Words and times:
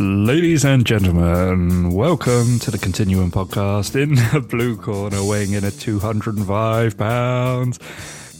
Ladies 0.00 0.64
and 0.64 0.86
gentlemen, 0.86 1.92
welcome 1.92 2.58
to 2.60 2.70
the 2.70 2.78
Continuum 2.78 3.30
podcast. 3.30 4.00
In 4.00 4.14
the 4.14 4.40
blue 4.40 4.78
corner, 4.78 5.22
weighing 5.22 5.52
in 5.52 5.62
at 5.62 5.74
205 5.74 6.96
pounds, 6.96 7.78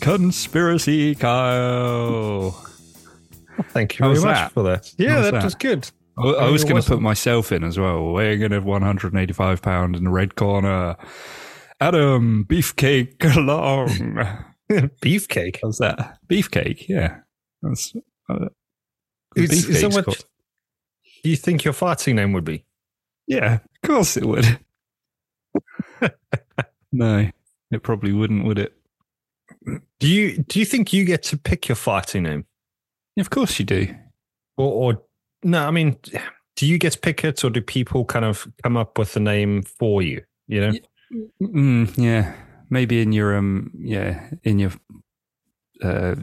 Conspiracy 0.00 1.14
Kyle. 1.14 2.52
Thank 3.72 3.98
you 3.98 4.06
very 4.06 4.14
much 4.14 4.22
that? 4.22 4.52
for 4.52 4.62
that. 4.62 4.90
Yeah, 4.96 5.16
How's 5.16 5.24
that, 5.24 5.32
that? 5.32 5.44
was 5.44 5.54
good. 5.54 5.90
I, 6.16 6.28
I 6.28 6.48
was 6.48 6.64
going 6.64 6.80
to 6.80 6.88
put 6.88 7.02
myself 7.02 7.52
in 7.52 7.62
as 7.62 7.78
well, 7.78 8.10
weighing 8.10 8.40
in 8.40 8.54
at 8.54 8.64
185 8.64 9.60
pounds 9.60 9.98
in 9.98 10.04
the 10.04 10.10
red 10.10 10.36
corner. 10.36 10.96
Adam 11.78 12.46
Beefcake 12.46 13.36
Long. 13.36 13.88
Beefcake. 15.02 15.58
How's 15.62 15.76
that? 15.76 16.20
Beefcake, 16.26 16.88
yeah. 16.88 17.18
That's, 17.60 17.92
uh, 18.30 18.46
Is, 19.36 19.68
is 19.68 19.82
that 19.82 19.90
beefcake's 19.90 20.06
what 20.06 20.24
called- 21.22 21.30
you 21.30 21.36
think 21.36 21.64
your 21.64 21.74
farting 21.74 22.14
name 22.14 22.32
would 22.32 22.44
be? 22.44 22.64
Yeah, 23.26 23.54
of 23.54 23.88
course 23.88 24.16
it 24.16 24.24
would. 24.24 24.58
no, 26.92 27.30
it 27.70 27.82
probably 27.82 28.12
wouldn't, 28.12 28.44
would 28.44 28.58
it? 28.58 28.74
Do 29.98 30.08
you 30.08 30.38
do 30.44 30.58
you 30.58 30.64
think 30.64 30.92
you 30.92 31.04
get 31.04 31.22
to 31.24 31.36
pick 31.36 31.68
your 31.68 31.76
farting 31.76 32.22
name? 32.22 32.46
Of 33.18 33.30
course 33.30 33.58
you 33.58 33.64
do. 33.64 33.94
Or, 34.56 34.92
or 34.94 35.02
no, 35.42 35.66
I 35.66 35.70
mean, 35.70 35.96
do 36.56 36.66
you 36.66 36.78
get 36.78 36.92
to 36.94 36.98
pick 36.98 37.24
it 37.24 37.44
or 37.44 37.50
do 37.50 37.60
people 37.60 38.04
kind 38.04 38.24
of 38.24 38.46
come 38.62 38.76
up 38.76 38.98
with 38.98 39.12
the 39.12 39.20
name 39.20 39.62
for 39.62 40.02
you? 40.02 40.22
You 40.48 40.60
know? 40.60 40.72
Mm, 41.42 41.98
yeah, 41.98 42.34
maybe 42.70 43.00
in 43.00 43.12
your 43.12 43.36
um, 43.36 43.70
yeah, 43.78 44.30
in 44.42 44.58
your 44.58 44.72
uh, 45.82 46.14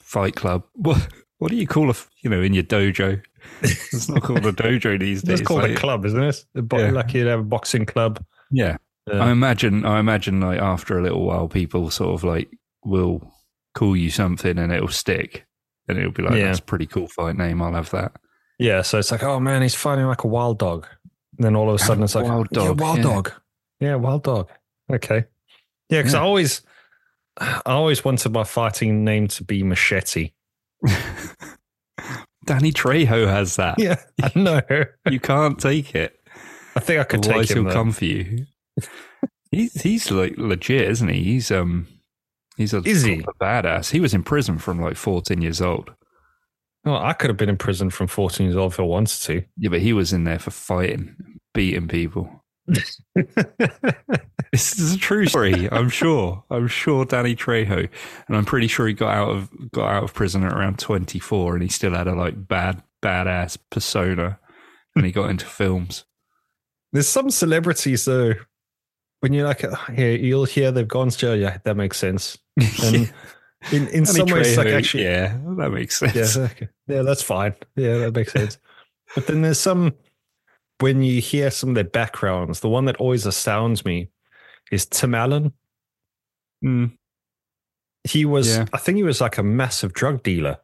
fight 0.00 0.34
club. 0.34 0.64
What 0.74 1.06
what 1.42 1.50
do 1.50 1.56
you 1.56 1.66
call 1.66 1.90
a, 1.90 1.94
you 2.20 2.30
know 2.30 2.40
in 2.40 2.54
your 2.54 2.64
dojo? 2.64 3.22
It's 3.62 4.08
not 4.08 4.22
called 4.22 4.46
a 4.46 4.52
dojo 4.52 4.98
these 5.00 5.22
days. 5.22 5.40
It's 5.40 5.48
called 5.48 5.64
a 5.64 5.74
club, 5.74 6.04
isn't 6.06 6.22
it? 6.22 6.44
A 6.54 6.62
bo- 6.62 6.78
Yeah. 6.78 6.90
Like 6.92 7.12
you'd 7.12 7.26
have 7.26 7.40
a 7.40 7.44
boxing 7.44 7.84
club. 7.86 8.24
Yeah, 8.50 8.76
Uh, 9.10 9.16
I 9.16 9.30
imagine. 9.30 9.84
I 9.84 9.98
imagine 9.98 10.40
like 10.40 10.60
after 10.60 10.98
a 10.98 11.02
little 11.02 11.24
while, 11.24 11.48
people 11.48 11.90
sort 11.90 12.14
of 12.14 12.22
like 12.24 12.48
will 12.84 13.32
call 13.74 13.96
you 13.96 14.10
something 14.10 14.58
and 14.58 14.72
it'll 14.72 14.88
stick, 14.88 15.44
and 15.88 15.98
it'll 15.98 16.12
be 16.12 16.22
like 16.22 16.34
Yeah. 16.34 16.46
that's 16.46 16.60
a 16.60 16.62
pretty 16.62 16.86
cool 16.86 17.08
fight 17.08 17.36
name. 17.36 17.60
I'll 17.62 17.72
have 17.74 17.90
that. 17.90 18.12
yeah, 18.58 18.82
so 18.82 18.98
it's 18.98 19.10
like, 19.10 19.22
oh 19.24 19.40
man, 19.40 19.62
he's 19.62 19.74
fighting 19.74 20.06
like 20.06 20.22
a 20.24 20.28
wild 20.28 20.58
dog. 20.58 20.86
And 21.38 21.44
then 21.46 21.56
all 21.56 21.68
of 21.68 21.74
a 21.74 21.78
sudden 21.78 22.04
it's 22.04 22.14
like, 22.14 22.26
Wild 22.26 22.48
yeah, 22.52 22.64
dog, 22.66 22.80
wild 22.80 22.96
yeah. 22.98 23.02
dog. 23.02 23.32
Yeah, 23.80 23.94
wild 23.96 24.22
dog. 24.22 24.50
Okay. 24.92 25.24
Yeah, 25.88 25.98
because 26.00 26.12
Yeah. 26.12 26.20
I 26.20 26.22
always, 26.22 26.62
I 27.38 27.60
always 27.66 28.04
wanted 28.04 28.32
my 28.32 28.44
fighting 28.44 29.02
name 29.04 29.26
to 29.28 29.42
be 29.44 29.62
Machete. 29.62 30.30
Danny 32.44 32.72
Trejo 32.72 33.26
has 33.28 33.56
that. 33.56 33.78
Yeah, 33.78 34.00
I 34.22 34.32
know. 34.34 34.60
You 35.10 35.20
can't 35.20 35.58
take 35.58 35.94
it. 35.94 36.18
I 36.74 36.80
think 36.80 37.00
I 37.00 37.04
could 37.04 37.24
Otherwise, 37.26 37.48
take 37.48 37.56
him. 37.56 37.64
he'll 37.64 37.72
though. 37.72 37.74
come 37.78 37.92
for 37.92 38.04
you. 38.04 38.46
he's 39.50 39.80
he's 39.82 40.10
like 40.10 40.34
legit, 40.38 40.88
isn't 40.90 41.08
he? 41.08 41.22
He's 41.22 41.50
um 41.50 41.86
he's 42.56 42.72
a 42.74 42.78
Is 42.84 43.02
he? 43.02 43.22
proper 43.22 43.38
badass. 43.68 43.90
He 43.90 44.00
was 44.00 44.14
in 44.14 44.22
prison 44.22 44.58
from 44.58 44.80
like 44.80 44.96
fourteen 44.96 45.42
years 45.42 45.60
old. 45.60 45.92
Well, 46.84 46.96
I 46.96 47.12
could 47.12 47.30
have 47.30 47.36
been 47.36 47.48
in 47.48 47.58
prison 47.58 47.90
from 47.90 48.08
14 48.08 48.44
years 48.44 48.56
old 48.56 48.72
if 48.72 48.80
I 48.80 48.82
wanted 48.82 49.22
to. 49.22 49.44
Yeah, 49.56 49.68
but 49.68 49.78
he 49.80 49.92
was 49.92 50.12
in 50.12 50.24
there 50.24 50.40
for 50.40 50.50
fighting, 50.50 51.14
beating 51.54 51.86
people. 51.86 52.44
This 54.52 54.78
is 54.78 54.94
a 54.94 54.98
true 54.98 55.24
story. 55.26 55.66
I'm 55.72 55.88
sure. 55.88 56.44
I'm 56.50 56.68
sure 56.68 57.06
Danny 57.06 57.34
Trejo, 57.34 57.88
and 58.28 58.36
I'm 58.36 58.44
pretty 58.44 58.66
sure 58.66 58.86
he 58.86 58.92
got 58.92 59.14
out 59.14 59.30
of 59.30 59.70
got 59.70 59.90
out 59.90 60.04
of 60.04 60.12
prison 60.12 60.44
at 60.44 60.52
around 60.52 60.78
24, 60.78 61.54
and 61.54 61.62
he 61.62 61.70
still 61.70 61.94
had 61.94 62.06
a 62.06 62.14
like 62.14 62.48
bad 62.48 62.82
badass 63.02 63.56
persona, 63.70 64.38
and 64.94 65.06
he 65.06 65.12
got 65.12 65.30
into 65.30 65.46
films. 65.46 66.04
There's 66.92 67.08
some 67.08 67.30
celebrities 67.30 68.04
though. 68.04 68.34
When 69.20 69.32
you're 69.32 69.46
like, 69.46 69.64
ah, 69.64 69.86
here, 69.94 70.16
you'll 70.16 70.44
hear 70.44 70.70
they've 70.70 70.86
gone 70.86 71.08
to 71.08 71.16
jail. 71.16 71.36
Yeah, 71.36 71.58
that 71.64 71.76
makes 71.76 71.96
sense. 71.96 72.38
And 72.84 73.12
in, 73.70 73.86
in 73.88 74.02
Danny 74.02 74.06
some 74.06 74.26
ways, 74.26 74.58
like 74.58 74.66
actually, 74.66 75.04
yeah, 75.04 75.38
that 75.56 75.70
makes 75.70 75.96
sense. 75.98 76.36
yeah, 76.36 76.42
okay. 76.42 76.68
yeah, 76.88 77.02
that's 77.02 77.22
fine. 77.22 77.54
Yeah, 77.76 77.98
that 77.98 78.14
makes 78.14 78.32
sense. 78.32 78.58
but 79.14 79.28
then 79.28 79.42
there's 79.42 79.60
some 79.60 79.94
when 80.80 81.02
you 81.02 81.20
hear 81.20 81.50
some 81.50 81.68
of 81.70 81.74
their 81.76 81.84
backgrounds. 81.84 82.58
The 82.60 82.68
one 82.68 82.86
that 82.86 82.96
always 82.96 83.24
astounds 83.24 83.84
me 83.84 84.10
is 84.72 84.86
Tim 84.86 85.14
Allen. 85.14 85.52
Mm, 86.64 86.96
He 88.04 88.24
was, 88.24 88.48
Yeah. 88.56 88.64
I 88.72 88.78
think, 88.78 88.96
he 88.96 89.02
was 89.04 89.20
like 89.20 89.38
a 89.38 89.42
massive 89.44 89.92
drug 89.92 90.22
dealer. 90.24 90.58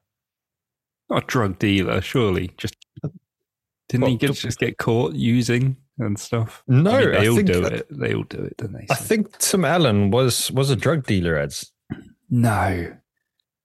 not 1.08 1.22
a 1.24 1.26
drug 1.26 1.58
dealer, 1.60 2.00
surely. 2.00 2.50
Just 2.58 2.74
didn't 3.88 4.08
he 4.08 4.16
get, 4.16 4.32
just 4.34 4.58
get 4.58 4.76
caught 4.76 5.14
using 5.14 5.76
and 5.98 6.18
stuff? 6.18 6.62
No, 6.68 6.90
I 6.90 7.00
mean, 7.00 7.10
they 7.12 7.16
I 7.18 7.28
all 7.28 7.36
do 7.42 7.60
that- 7.62 7.72
it. 7.72 7.86
They 7.90 8.12
all 8.14 8.24
do 8.24 8.38
it, 8.42 8.56
don't 8.58 8.72
they? 8.72 8.86
I 8.90 8.94
think 8.94 9.38
Tim 9.38 9.64
Allen 9.64 10.10
was 10.10 10.50
was 10.52 10.68
a 10.70 10.76
drug 10.76 11.06
dealer. 11.06 11.38
Ads. 11.38 11.72
no. 12.28 12.94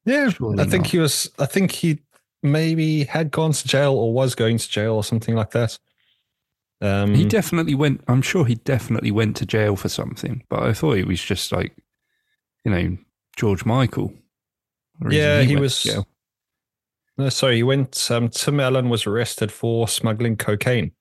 Yeah, 0.06 0.30
Surely 0.30 0.62
I 0.62 0.66
think 0.68 0.84
not. 0.84 0.92
he 0.92 1.00
was. 1.00 1.30
I 1.40 1.46
think 1.46 1.72
he 1.72 2.00
maybe 2.42 3.06
had 3.06 3.32
gone 3.32 3.54
to 3.54 3.68
jail 3.68 3.94
or 3.94 4.14
was 4.14 4.36
going 4.36 4.58
to 4.58 4.70
jail 4.70 4.96
or 4.96 5.04
something 5.04 5.34
like 5.36 5.52
that. 5.52 5.80
Um, 6.84 7.16
He 7.16 7.24
definitely 7.26 7.76
went. 7.76 8.04
I'm 8.08 8.22
sure 8.22 8.46
he 8.46 8.56
definitely 8.56 9.10
went 9.12 9.38
to 9.38 9.46
jail 9.46 9.76
for 9.76 9.88
something. 9.90 10.44
But 10.50 10.64
I 10.64 10.74
thought 10.74 10.98
he 10.98 11.04
was 11.04 11.22
just 11.24 11.52
like, 11.52 11.76
you 12.66 12.72
know, 12.72 12.98
George 13.38 13.66
Michael. 13.66 14.14
Yeah, 15.10 15.42
he 15.42 15.56
to 15.56 15.62
was- 15.62 15.88
no, 17.18 17.30
sorry, 17.30 17.58
he 17.58 17.64
went. 17.64 18.10
Um, 18.12 18.30
Tim 18.30 18.60
Allen 18.60 18.90
was 18.90 19.06
arrested 19.08 19.52
for 19.52 19.88
smuggling 19.88 20.36
cocaine. 20.36 20.92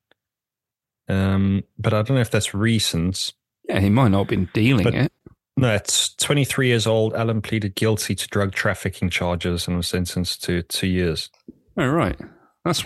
Um, 1.09 1.65
but 1.78 1.93
I 1.94 2.03
don't 2.03 2.14
know 2.16 2.20
if 2.20 2.31
that's 2.31 2.54
recent. 2.54 3.32
Yeah, 3.69 3.81
he 3.81 3.91
might 3.91 4.09
not 4.09 4.19
have 4.20 4.28
been 4.28 4.49
dealing 4.53 4.84
But- 4.84 4.94
it. 4.94 5.12
No, 5.56 5.75
it's 5.75 6.14
23 6.16 6.69
years 6.69 6.87
old. 6.87 7.12
Allen 7.14 7.43
pleaded 7.43 7.75
guilty 7.75 8.14
to 8.14 8.26
drug 8.28 8.53
trafficking 8.54 9.10
charges 9.10 9.69
and 9.69 9.76
was 9.76 9.87
sentenced 9.88 10.43
to 10.44 10.62
two 10.62 10.87
years. 10.87 11.28
Oh 11.76 11.87
right, 11.88 12.19
that's 12.64 12.84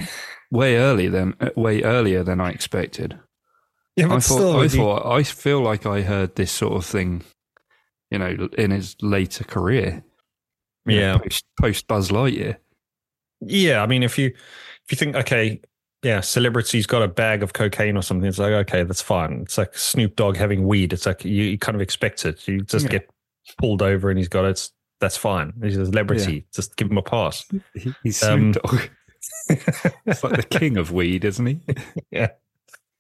way 0.51 0.77
earlier 0.77 1.11
than 1.11 1.35
uh, 1.41 1.51
way 1.57 1.83
earlier 1.83 2.23
than 2.23 2.41
I 2.41 2.51
expected. 2.51 3.19
Yeah, 3.97 4.13
I 4.13 4.21
thought, 4.21 4.55
I 4.55 4.57
would 4.59 4.73
you- 4.73 4.79
thought, 4.81 5.07
I 5.11 5.23
feel 5.23 5.61
like 5.63 5.87
I 5.87 6.03
heard 6.03 6.35
this 6.37 6.53
sort 6.53 6.75
of 6.75 6.85
thing, 6.85 7.23
you 8.11 8.19
know, 8.19 8.49
in 8.59 8.71
his 8.71 8.95
later 9.01 9.45
career. 9.45 10.05
you 10.87 11.01
know, 11.01 11.13
yeah, 11.15 11.19
post, 11.19 11.45
post 11.61 11.87
Buzz 11.89 12.11
Lightyear. 12.11 12.57
Yeah, 13.41 13.83
I 13.83 13.87
mean, 13.87 14.03
if 14.03 14.19
you 14.19 14.27
if 14.27 14.93
you 14.93 14.97
think, 14.97 15.17
okay, 15.17 15.61
yeah, 16.03 16.21
celebrity's 16.21 16.87
got 16.87 17.03
a 17.03 17.09
bag 17.09 17.43
of 17.43 17.53
cocaine 17.55 17.97
or 17.97 18.03
something, 18.03 18.29
it's 18.29 18.39
like, 18.39 18.53
okay, 18.53 18.83
that's 18.85 19.03
fine. 19.03 19.41
It's 19.43 19.59
like 19.59 19.77
Snoop 19.77 20.15
Dogg 20.15 20.37
having 20.37 20.67
weed. 20.67 20.93
It's 20.93 21.07
like 21.07 21.25
you, 21.25 21.31
you 21.45 21.59
kind 21.59 21.75
of 21.75 21.81
expect 21.81 22.25
it. 22.27 22.47
You 22.47 22.61
just 22.63 22.85
Yeah. 22.87 22.93
get 22.93 23.11
pulled 23.59 23.83
over 23.83 24.11
and 24.11 24.19
he's 24.19 24.29
got 24.29 24.45
it. 24.45 24.69
That's 25.01 25.17
fine. 25.17 25.53
He's 25.63 25.77
a 25.77 25.87
celebrity. 25.87 26.47
Just 26.55 26.77
give 26.77 26.91
him 26.91 26.99
a 26.99 27.03
pass. 27.03 27.45
He- 27.75 27.95
He's 28.03 28.23
Um, 28.23 28.53
Snoop 28.53 28.63
Dogg. 28.63 28.81
It's 29.49 30.25
like 30.25 30.37
the 30.37 30.59
king 30.59 30.77
of 30.77 30.93
weed, 30.93 31.25
isn't 31.25 31.47
he? 31.47 31.61
yeah, 32.11 32.31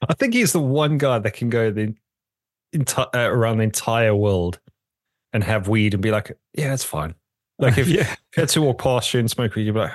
I 0.08 0.14
think 0.14 0.34
he's 0.34 0.52
the 0.52 0.60
one 0.60 0.98
guy 0.98 1.18
that 1.18 1.34
can 1.34 1.50
go 1.50 1.70
the 1.70 1.94
enti- 2.74 3.14
uh, 3.14 3.30
around 3.30 3.58
the 3.58 3.64
entire 3.64 4.14
world 4.14 4.60
and 5.32 5.42
have 5.44 5.68
weed 5.68 5.94
and 5.94 6.02
be 6.02 6.10
like, 6.10 6.36
yeah, 6.54 6.72
it's 6.72 6.84
fine. 6.84 7.14
Like 7.58 7.78
if, 7.78 7.88
yeah, 7.88 8.14
you 8.36 8.40
had 8.40 8.48
to 8.50 8.62
walk 8.62 8.78
past 8.78 9.12
you 9.14 9.20
and 9.20 9.30
smoke 9.30 9.54
weed, 9.54 9.64
you'd 9.64 9.74
be 9.74 9.80
like, 9.80 9.92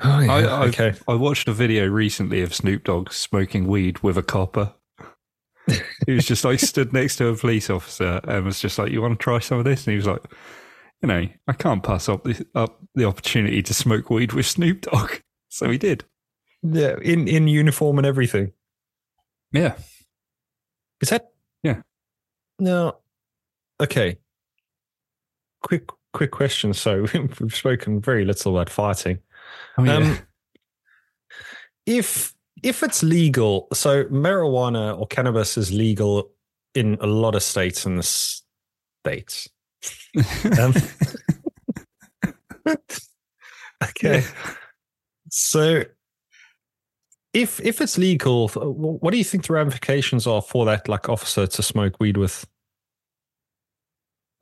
oh 0.00 0.20
yeah, 0.20 0.32
I, 0.32 0.40
I, 0.42 0.66
okay. 0.66 0.94
I 1.08 1.14
watched 1.14 1.48
a 1.48 1.52
video 1.52 1.86
recently 1.86 2.42
of 2.42 2.54
Snoop 2.54 2.84
Dogg 2.84 3.12
smoking 3.12 3.66
weed 3.66 4.00
with 4.00 4.18
a 4.18 4.22
copper. 4.22 4.74
he 6.06 6.12
was 6.12 6.26
just 6.26 6.44
like 6.44 6.60
stood 6.60 6.92
next 6.92 7.16
to 7.16 7.28
a 7.28 7.36
police 7.36 7.70
officer 7.70 8.20
and 8.24 8.44
was 8.44 8.60
just 8.60 8.78
like, 8.78 8.92
"You 8.92 9.00
want 9.00 9.18
to 9.18 9.22
try 9.22 9.38
some 9.38 9.58
of 9.58 9.64
this?" 9.64 9.86
And 9.86 9.92
he 9.92 9.96
was 9.96 10.06
like, 10.06 10.22
"You 11.04 11.08
know, 11.08 11.28
I 11.46 11.52
can't 11.52 11.82
pass 11.82 12.08
up 12.08 12.24
the 12.24 12.46
up 12.54 12.80
the 12.94 13.04
opportunity 13.04 13.62
to 13.62 13.74
smoke 13.74 14.08
weed 14.08 14.32
with 14.32 14.46
Snoop 14.46 14.80
Dogg." 14.80 15.10
So 15.50 15.70
he 15.70 15.78
did. 15.78 16.04
Yeah, 16.62 16.96
in 17.00 17.28
in 17.28 17.46
uniform 17.46 17.98
and 17.98 18.06
everything. 18.06 18.50
Yeah, 19.52 19.74
Is 21.00 21.10
that? 21.10 21.30
Yeah. 21.62 21.82
No. 22.58 22.96
Okay. 23.80 24.16
Quick, 25.62 25.90
quick 26.12 26.32
question. 26.32 26.74
So 26.74 27.06
we've 27.40 27.54
spoken 27.54 28.00
very 28.00 28.24
little 28.24 28.56
about 28.56 28.68
fighting. 28.68 29.20
oh, 29.78 29.84
yeah. 29.84 29.96
Um, 29.96 30.18
if 31.86 32.34
if 32.64 32.82
it's 32.82 33.04
legal, 33.04 33.68
so 33.72 34.06
marijuana 34.06 34.98
or 34.98 35.06
cannabis 35.06 35.56
is 35.56 35.70
legal 35.70 36.32
in 36.74 36.96
a 37.00 37.06
lot 37.06 37.36
of 37.36 37.44
states 37.44 37.86
in 37.86 37.94
the 37.94 38.02
states. 38.02 39.48
Um, 40.60 40.74
okay. 43.82 44.22
So 45.30 45.84
if 47.32 47.60
if 47.60 47.80
it's 47.80 47.98
legal, 47.98 48.48
what 48.48 49.10
do 49.10 49.18
you 49.18 49.24
think 49.24 49.46
the 49.46 49.52
ramifications 49.52 50.26
are 50.26 50.42
for 50.42 50.64
that 50.66 50.88
like 50.88 51.08
officer 51.08 51.46
to 51.46 51.62
smoke 51.62 51.98
weed 52.00 52.16
with 52.16 52.46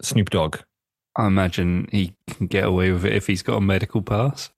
Snoop 0.02 0.30
Dogg? 0.30 0.58
I 1.16 1.26
imagine 1.26 1.88
he 1.90 2.14
can 2.28 2.46
get 2.46 2.64
away 2.64 2.90
with 2.90 3.04
it 3.04 3.14
if 3.14 3.26
he's 3.26 3.42
got 3.42 3.56
a 3.56 3.60
medical 3.60 4.02
pass. 4.02 4.50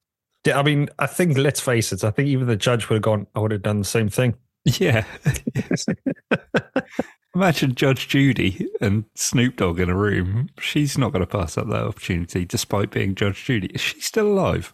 Yeah, 0.46 0.58
I 0.58 0.62
mean, 0.62 0.88
I 0.98 1.06
think 1.06 1.38
let's 1.38 1.60
face 1.60 1.92
it. 1.92 2.04
I 2.04 2.10
think 2.10 2.28
even 2.28 2.46
the 2.46 2.56
judge 2.56 2.88
would 2.88 2.96
have 2.96 3.02
gone. 3.02 3.26
I 3.34 3.40
would 3.40 3.50
have 3.50 3.62
done 3.62 3.78
the 3.78 3.84
same 3.84 4.08
thing. 4.08 4.34
Yeah. 4.64 5.04
Imagine 7.34 7.74
Judge 7.74 8.06
Judy 8.06 8.68
and 8.80 9.04
Snoop 9.16 9.56
Dogg 9.56 9.80
in 9.80 9.90
a 9.90 9.96
room. 9.96 10.50
She's 10.60 10.96
not 10.96 11.12
going 11.12 11.20
to 11.20 11.26
pass 11.26 11.58
up 11.58 11.68
that 11.68 11.84
opportunity 11.84 12.44
despite 12.44 12.92
being 12.92 13.14
Judge 13.14 13.44
Judy. 13.44 13.68
Is 13.68 13.80
she 13.80 14.00
still 14.00 14.28
alive? 14.28 14.72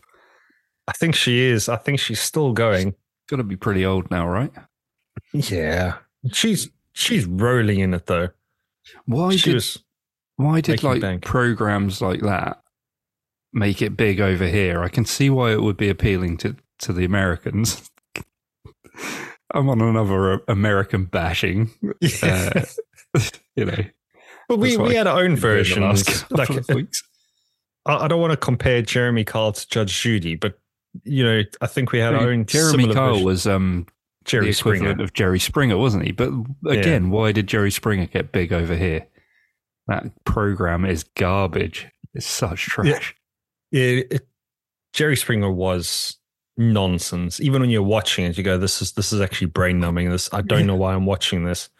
I 0.87 0.93
think 0.93 1.15
she 1.15 1.41
is. 1.41 1.69
I 1.69 1.77
think 1.77 2.01
she's 2.01 2.21
still 2.21 2.53
going. 2.53 2.95
Got 3.29 3.37
to 3.37 3.45
be 3.45 3.57
pretty 3.57 3.87
old 3.87 4.11
now, 4.11 4.29
right? 4.29 4.53
Yeah, 5.33 5.99
she's 6.33 6.69
she's 6.93 7.25
rolling 7.25 7.81
in 7.81 7.95
it 7.95 8.07
though. 8.07 8.31
Why 9.07 9.37
she 9.37 9.51
did 9.51 9.55
was 9.55 9.83
why 10.37 10.61
did 10.61 10.83
like 10.83 11.01
bank. 11.01 11.25
programs 11.25 12.01
like 12.01 12.21
that 12.21 12.63
make 13.53 13.81
it 13.83 13.97
big 13.97 14.21
over 14.21 14.47
here? 14.47 14.83
I 14.83 14.89
can 14.89 15.05
see 15.05 15.31
why 15.31 15.53
it 15.53 15.63
would 15.63 15.77
be 15.77 15.89
appealing 15.89 16.37
to 16.39 16.57
to 16.81 16.93
the 16.93 17.05
Americans. 17.05 17.89
I'm 19.53 19.69
on 19.69 19.81
another 19.81 20.35
uh, 20.35 20.39
American 20.49 21.05
bashing, 21.05 21.71
uh, 22.23 22.63
you 23.57 23.65
know. 23.65 23.85
but 24.49 24.59
we, 24.59 24.77
we 24.77 24.95
I 24.95 24.99
had 24.99 25.07
our 25.07 25.21
own 25.21 25.35
been 25.35 25.41
doing 25.41 25.67
the 25.67 25.95
version. 25.95 26.27
Like. 26.31 26.89
I, 27.87 28.05
I 28.05 28.09
don't 28.09 28.21
want 28.21 28.33
to 28.33 28.37
compare 28.37 28.83
Jeremy 28.83 29.25
Kyle 29.25 29.53
to 29.53 29.69
Judge 29.69 30.03
Judy, 30.03 30.37
but 30.37 30.59
you 31.05 31.25
know, 31.25 31.43
I 31.61 31.67
think 31.67 31.93
we 31.93 31.99
had 31.99 32.15
our 32.15 32.29
own 32.29 32.47
Jeremy 32.47 32.93
Kyle 32.93 33.13
version. 33.13 33.25
was 33.25 33.47
um, 33.47 33.87
Jerry 34.25 34.47
the 34.47 34.51
equivalent 34.51 34.83
Springer. 34.83 35.03
of 35.03 35.13
Jerry 35.15 35.39
Springer, 35.39 35.79
wasn't 35.79 36.05
he? 36.05 36.13
But 36.13 36.31
again, 36.67 37.11
why 37.11 37.33
did 37.33 37.47
Jerry 37.47 37.71
Springer 37.71 38.07
get 38.07 38.33
big 38.33 38.53
over 38.53 38.77
here? 38.77 39.07
That 39.87 40.25
program 40.25 40.85
is 40.85 41.05
garbage. 41.05 41.89
It's 42.15 42.27
such 42.27 42.67
trash. 42.67 43.15
Yeah, 43.71 44.03
it, 44.11 44.27
Jerry 44.93 45.17
Springer 45.17 45.51
was 45.51 46.17
nonsense. 46.61 47.41
Even 47.41 47.63
when 47.63 47.71
you're 47.71 47.83
watching 47.83 48.27
it, 48.27 48.37
you 48.37 48.45
go, 48.45 48.59
"This 48.59 48.83
is 48.83 48.93
this 48.93 49.13
is 49.13 49.21
actually 49.21 49.49
brain 49.49 49.81
numbing." 49.81 50.11
This 50.11 50.29
I 50.33 50.43
don't 50.43 50.67
know 50.67 50.77
why 50.77 50.95
I'm 50.95 51.07
watching 51.07 51.45
this, 51.45 51.71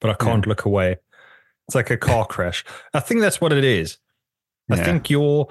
but 0.00 0.10
I 0.10 0.14
can't 0.14 0.46
look 0.46 0.66
away. 0.66 0.98
It's 1.66 1.74
like 1.74 1.90
a 1.90 1.96
car 1.96 2.26
crash. 2.26 2.64
I 2.94 3.00
think 3.00 3.20
that's 3.20 3.40
what 3.40 3.52
it 3.52 3.64
is. 3.64 3.98
I 4.70 4.76
think 4.76 5.10
you're, 5.10 5.48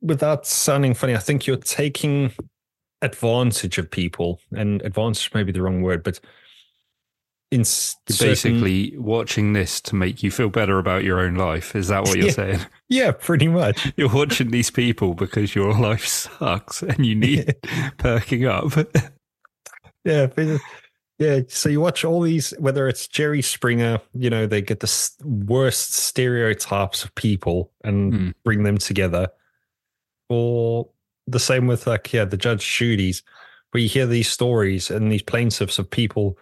without 0.00 0.44
sounding 0.46 0.92
funny, 0.92 1.14
I 1.14 1.18
think 1.18 1.46
you're 1.46 1.56
taking 1.56 2.32
advantage 3.00 3.78
of 3.78 3.90
people, 3.90 4.40
and 4.54 4.82
advantage 4.82 5.32
may 5.34 5.42
be 5.42 5.52
the 5.52 5.62
wrong 5.62 5.82
word, 5.82 6.02
but 6.02 6.20
in 7.52 7.64
certain- 7.64 8.28
basically 8.28 8.96
watching 8.96 9.52
this 9.52 9.80
to 9.82 9.94
make 9.94 10.22
you 10.22 10.30
feel 10.30 10.48
better 10.48 10.78
about 10.78 11.04
your 11.04 11.20
own 11.20 11.34
life. 11.34 11.76
Is 11.76 11.88
that 11.88 12.02
what 12.04 12.16
you're 12.16 12.26
Yeah. 12.26 12.32
saying? 12.32 12.60
yeah, 12.88 13.10
pretty 13.12 13.46
much. 13.48 13.92
You're 13.96 14.08
watching 14.12 14.50
these 14.50 14.70
people 14.70 15.14
because 15.14 15.54
your 15.54 15.72
life 15.78 16.06
sucks 16.06 16.82
and 16.82 17.04
you 17.06 17.14
need 17.14 17.54
perking 17.98 18.46
up. 18.46 18.72
Yeah, 20.04 20.26
but- 20.26 20.60
yeah. 21.18 21.40
So 21.48 21.68
you 21.68 21.80
watch 21.80 22.04
all 22.04 22.20
these, 22.22 22.50
whether 22.58 22.88
it's 22.88 23.06
Jerry 23.06 23.42
Springer, 23.42 24.00
you 24.14 24.28
know, 24.30 24.46
they 24.46 24.60
get 24.62 24.80
the 24.80 25.10
worst 25.22 25.92
stereotypes 25.92 27.04
of 27.04 27.14
people 27.14 27.70
and 27.84 28.12
Hmm. 28.14 28.30
bring 28.44 28.62
them 28.64 28.78
together, 28.78 29.28
or 30.28 30.88
the 31.26 31.38
same 31.38 31.66
with 31.66 31.86
like 31.86 32.12
yeah, 32.12 32.24
the 32.24 32.36
Judge 32.36 32.66
Judy's, 32.66 33.22
where 33.70 33.82
you 33.82 33.88
hear 33.88 34.06
these 34.06 34.28
stories 34.28 34.90
and 34.90 35.12
these 35.12 35.22
plaintiffs 35.22 35.78
of 35.78 35.88
people, 35.90 36.36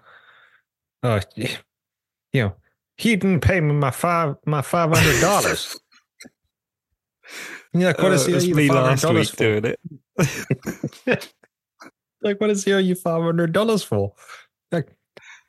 uh, 1.03 1.21
you 1.37 1.49
know, 2.35 2.55
he 2.97 3.17
didn't 3.17 3.41
pay 3.41 3.61
me 3.61 3.73
my 3.73 3.91
five 3.91 4.37
my 4.47 4.63
five 4.63 4.91
hundred 4.97 5.21
dollars. 5.21 5.79
Yeah, 7.73 7.89
like, 7.89 7.99
what 7.99 8.13
is 8.13 8.27
Uh, 8.27 8.41
he 8.41 8.53
me 8.53 8.69
last 8.69 9.05
week 9.09 9.29
for? 9.29 9.37
doing 9.37 9.65
it. 9.65 9.81
Like, 12.23 12.41
what 12.41 12.51
is 12.51 12.65
he 12.65 12.73
owe 12.73 12.79
you 12.79 12.95
five 12.97 13.23
hundred 13.23 13.53
dollars 13.53 13.83
for? 13.85 14.13
Like, 14.73 14.89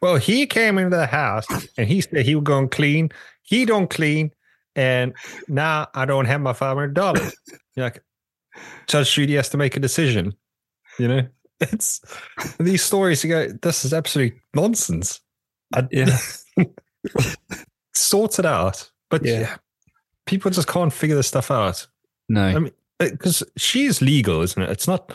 well, 0.01 0.15
he 0.17 0.45
came 0.45 0.77
into 0.77 0.95
the 0.95 1.07
house 1.07 1.45
and 1.77 1.87
he 1.87 1.99
said 2.01 2.25
he 2.25 2.35
was 2.35 2.43
going 2.43 2.69
to 2.69 2.75
clean. 2.75 3.09
He 3.41 3.65
don't 3.65 3.89
clean, 3.89 4.31
and 4.75 5.13
now 5.47 5.87
I 5.95 6.05
don't 6.05 6.25
have 6.25 6.39
my 6.41 6.53
five 6.53 6.77
hundred 6.77 6.93
dollars. 6.93 7.35
Like, 7.75 8.03
Judge 8.87 9.11
Judy 9.13 9.33
has 9.35 9.49
to 9.49 9.57
make 9.57 9.75
a 9.75 9.79
decision. 9.79 10.33
You 10.99 11.07
know, 11.07 11.27
it's 11.59 12.01
these 12.59 12.83
stories. 12.83 13.23
You 13.23 13.29
go, 13.31 13.47
this 13.63 13.83
is 13.83 13.93
absolute 13.93 14.33
nonsense. 14.53 15.19
I, 15.73 15.87
Yeah. 15.91 16.17
sort 17.93 18.39
it 18.39 18.45
out, 18.45 18.89
but 19.09 19.25
Yeah. 19.25 19.39
yeah, 19.41 19.55
people 20.25 20.51
just 20.51 20.67
can't 20.67 20.93
figure 20.93 21.15
this 21.15 21.27
stuff 21.27 21.51
out. 21.51 21.87
No. 22.29 22.43
I 22.45 22.59
mean, 22.59 22.71
because 22.99 23.43
she's 23.57 24.01
legal, 24.01 24.41
isn't 24.41 24.61
it? 24.61 24.69
It's 24.69 24.87
not. 24.87 25.11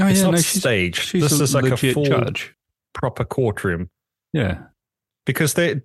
oh, 0.00 0.06
it's 0.06 0.18
yeah, 0.18 0.24
not 0.24 0.30
no, 0.32 0.36
she's, 0.38 0.60
staged. 0.60 0.96
she's 1.02 1.22
this 1.22 1.40
is 1.40 1.54
like 1.54 1.64
a 1.66 1.76
full 1.76 2.04
judge. 2.04 2.54
proper 2.94 3.24
courtroom 3.24 3.90
Yeah. 4.32 4.58
because 5.26 5.54
they 5.54 5.80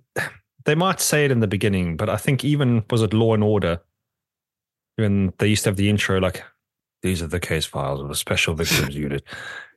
they 0.64 0.74
might 0.74 1.00
say 1.00 1.24
it 1.24 1.30
in 1.30 1.40
the 1.40 1.46
beginning, 1.48 1.96
but 1.96 2.08
I 2.08 2.16
think 2.16 2.44
even 2.44 2.84
was 2.90 3.02
it 3.02 3.12
Law 3.14 3.34
and 3.34 3.42
Order 3.44 3.80
when 4.96 5.32
they 5.38 5.48
used 5.48 5.64
to 5.64 5.70
have 5.70 5.76
the 5.76 5.88
intro 5.88 6.20
like 6.20 6.42
these 7.02 7.22
are 7.22 7.26
the 7.26 7.40
case 7.40 7.64
files 7.64 8.00
of 8.00 8.10
a 8.10 8.14
special 8.14 8.54
victims 8.54 8.94
unit, 9.06 9.22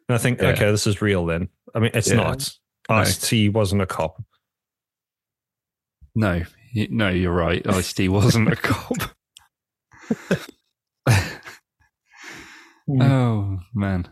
and 0.08 0.16
I 0.16 0.18
think 0.18 0.42
Yeah. 0.42 0.50
okay, 0.50 0.70
this 0.72 0.86
is 0.88 1.02
real. 1.02 1.26
Then 1.26 1.50
I 1.76 1.80
mean, 1.80 1.92
it's 1.94 2.10
Yeah. 2.10 2.16
not. 2.16 2.50
No. 2.90 2.96
Ice 2.96 3.18
T 3.18 3.50
wasn't 3.50 3.82
a 3.82 3.86
cop. 3.86 4.22
No, 6.16 6.44
no, 6.90 7.10
you're 7.10 7.34
right. 7.34 7.66
Ice 7.68 7.94
T 7.94 8.10
wasn't 8.10 8.52
a 8.52 8.56
cop. 8.56 8.98
oh 13.02 13.60
man, 13.74 14.08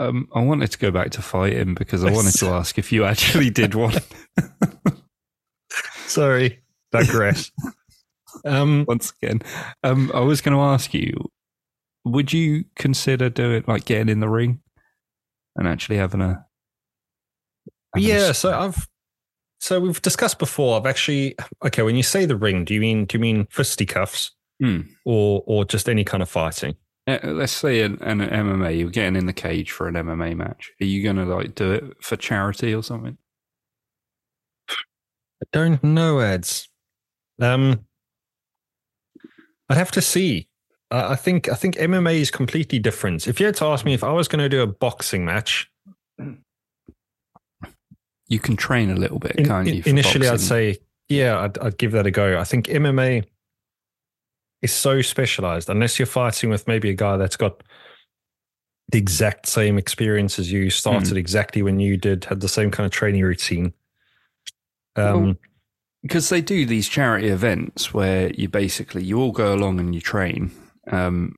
um, 0.00 0.28
I 0.34 0.40
wanted 0.40 0.70
to 0.72 0.78
go 0.78 0.90
back 0.90 1.10
to 1.12 1.22
fighting 1.22 1.74
because 1.74 2.04
I 2.04 2.10
wanted 2.10 2.32
to 2.38 2.46
ask 2.46 2.78
if 2.78 2.90
you 2.90 3.04
actually 3.04 3.50
did 3.50 3.74
one 3.74 3.92
Sorry, 6.06 6.62
digress. 6.90 7.50
um, 8.46 8.86
once 8.88 9.12
again. 9.20 9.42
Um, 9.84 10.10
I 10.14 10.20
was 10.20 10.40
going 10.40 10.56
to 10.56 10.62
ask 10.62 10.94
you, 10.94 11.12
would 12.04 12.32
you 12.32 12.64
consider 12.76 13.28
doing 13.28 13.62
like 13.66 13.84
getting 13.84 14.08
in 14.08 14.20
the 14.20 14.28
ring 14.28 14.60
and 15.54 15.68
actually 15.68 15.98
having 15.98 16.22
a? 16.22 16.46
A 17.96 18.00
yeah. 18.00 18.32
So 18.32 18.52
I've 18.58 18.88
so 19.58 19.80
we've 19.80 20.00
discussed 20.02 20.38
before. 20.38 20.78
I've 20.78 20.86
actually 20.86 21.36
okay. 21.64 21.82
When 21.82 21.96
you 21.96 22.02
say 22.02 22.24
the 22.26 22.36
ring, 22.36 22.64
do 22.64 22.74
you 22.74 22.80
mean 22.80 23.04
do 23.06 23.16
you 23.16 23.20
mean 23.20 23.46
fisticuffs 23.50 24.32
Hmm. 24.60 24.80
or 25.06 25.42
or 25.46 25.64
just 25.64 25.88
any 25.88 26.04
kind 26.04 26.22
of 26.22 26.28
fighting? 26.28 26.76
Uh, 27.06 27.18
let's 27.24 27.52
say 27.52 27.80
an, 27.80 27.98
an 28.02 28.20
MMA, 28.20 28.78
you're 28.78 28.90
getting 28.90 29.16
in 29.16 29.24
the 29.26 29.32
cage 29.32 29.70
for 29.72 29.88
an 29.88 29.94
MMA 29.94 30.36
match. 30.36 30.70
Are 30.80 30.84
you 30.84 31.02
going 31.02 31.16
to 31.16 31.24
like 31.24 31.54
do 31.54 31.72
it 31.72 31.84
for 32.02 32.16
charity 32.16 32.74
or 32.74 32.82
something? 32.82 33.16
I 34.68 35.46
don't 35.52 35.82
know, 35.82 36.18
Eds. 36.18 36.68
Um, 37.40 37.86
I'd 39.70 39.78
have 39.78 39.90
to 39.92 40.02
see. 40.02 40.48
Uh, 40.90 41.06
I 41.10 41.16
think 41.16 41.48
I 41.48 41.54
think 41.54 41.76
MMA 41.76 42.16
is 42.16 42.30
completely 42.30 42.78
different. 42.78 43.26
If 43.26 43.40
you 43.40 43.46
had 43.46 43.54
to 43.56 43.64
ask 43.66 43.84
me 43.84 43.94
if 43.94 44.04
I 44.04 44.12
was 44.12 44.28
going 44.28 44.40
to 44.42 44.48
do 44.48 44.60
a 44.60 44.66
boxing 44.66 45.24
match, 45.24 45.69
You 48.30 48.38
can 48.38 48.56
train 48.56 48.88
a 48.90 48.94
little 48.94 49.18
bit, 49.18 49.32
in- 49.36 49.44
can't 49.44 49.68
in- 49.68 49.74
you? 49.74 49.82
initially 49.84 50.26
I'd 50.28 50.40
say, 50.40 50.78
yeah, 51.08 51.40
I'd, 51.40 51.58
I'd 51.58 51.76
give 51.76 51.92
that 51.92 52.06
a 52.06 52.10
go. 52.10 52.38
I 52.38 52.44
think 52.44 52.66
MMA 52.66 53.24
is 54.62 54.72
so 54.72 55.02
specialized. 55.02 55.68
Unless 55.68 55.98
you're 55.98 56.06
fighting 56.06 56.48
with 56.48 56.66
maybe 56.66 56.88
a 56.88 56.94
guy 56.94 57.16
that's 57.18 57.36
got 57.36 57.62
the 58.90 58.98
exact 58.98 59.46
same 59.46 59.76
experience 59.78 60.38
as 60.38 60.50
you, 60.50 60.70
started 60.70 61.16
exactly 61.16 61.62
when 61.62 61.80
you 61.80 61.96
did, 61.96 62.24
had 62.24 62.40
the 62.40 62.48
same 62.48 62.70
kind 62.70 62.86
of 62.86 62.92
training 62.92 63.22
routine. 63.22 63.72
Um, 64.96 65.24
Well, 65.24 65.34
because 66.02 66.28
they 66.28 66.40
do 66.40 66.64
these 66.64 66.88
charity 66.88 67.28
events 67.28 67.92
where 67.92 68.32
you 68.32 68.48
basically 68.48 69.04
you 69.04 69.20
all 69.20 69.32
go 69.32 69.54
along 69.54 69.80
and 69.80 69.94
you 69.94 70.00
train, 70.00 70.50
um, 70.90 71.36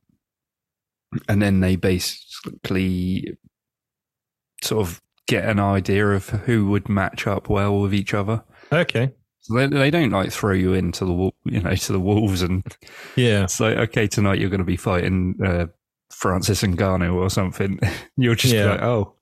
and 1.28 1.42
then 1.42 1.60
they 1.60 1.76
basically 1.76 3.36
sort 4.62 4.86
of 4.86 5.02
get 5.28 5.44
an 5.48 5.58
idea 5.60 6.06
of 6.08 6.28
who 6.30 6.66
would 6.68 6.88
match 6.88 7.26
up 7.26 7.48
well 7.48 7.80
with 7.80 7.94
each 7.94 8.14
other. 8.14 8.42
okay. 8.72 9.12
So 9.44 9.54
they, 9.54 9.66
they 9.66 9.90
don't 9.90 10.10
like 10.10 10.30
throw 10.30 10.52
you 10.52 10.72
into 10.72 11.04
the 11.04 11.30
you 11.50 11.60
know 11.60 11.74
to 11.74 11.92
the 11.92 11.98
wolves 12.00 12.42
and 12.42 12.62
Yeah. 13.16 13.42
it's 13.44 13.58
like 13.58 13.76
okay 13.76 14.06
tonight 14.06 14.38
you're 14.38 14.50
going 14.50 14.58
to 14.60 14.64
be 14.64 14.76
fighting 14.76 15.34
uh, 15.44 15.66
Francis 16.12 16.62
and 16.62 16.78
Ngannou 16.78 17.14
or 17.14 17.28
something. 17.28 17.80
You'll 18.16 18.36
just 18.36 18.54
Yeah. 18.54 18.64
be 18.64 18.68
like 18.70 18.82
oh 18.82 19.14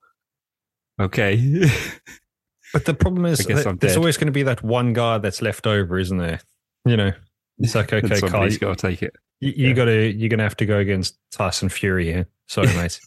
okay 0.99 1.67
But 2.73 2.85
the 2.85 2.93
problem 2.93 3.25
is, 3.25 3.39
that 3.39 3.79
there's 3.81 3.97
always 3.97 4.15
going 4.15 4.27
to 4.27 4.31
be 4.31 4.43
that 4.43 4.63
one 4.63 4.93
guy 4.93 5.17
that's 5.17 5.41
left 5.41 5.67
over, 5.67 5.99
isn't 5.99 6.17
there? 6.19 6.39
You 6.85 6.95
know, 6.95 7.11
it's 7.57 7.75
like 7.75 7.91
okay, 7.91 8.15
somebody's 8.15 8.53
you, 8.53 8.59
got 8.59 8.77
to 8.77 8.87
take 8.87 9.03
it. 9.03 9.13
you, 9.41 9.51
you 9.57 9.67
yeah. 9.69 9.73
got 9.73 9.85
to 9.85 10.11
you're 10.13 10.29
going 10.29 10.37
to 10.37 10.43
have 10.45 10.55
to 10.57 10.65
go 10.65 10.77
against 10.77 11.17
Tyson 11.33 11.67
Fury 11.67 12.05
here. 12.05 12.27
Sorry, 12.47 12.67
mate. 12.67 12.97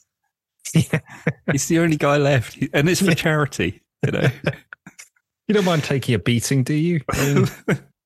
He's 1.53 1.69
the 1.69 1.79
only 1.79 1.97
guy 1.97 2.17
left, 2.17 2.59
and 2.73 2.89
it's 2.89 3.01
for 3.01 3.09
Yeah. 3.09 3.15
charity. 3.15 3.83
You 4.05 4.13
know, 4.13 4.29
You 5.49 5.55
don't 5.55 5.65
mind 5.67 5.85
taking 5.85 6.15
a 6.15 6.19
beating, 6.19 6.63
do 6.65 6.73
you? 6.75 7.01
I 7.13 7.17
mean, 7.35 7.47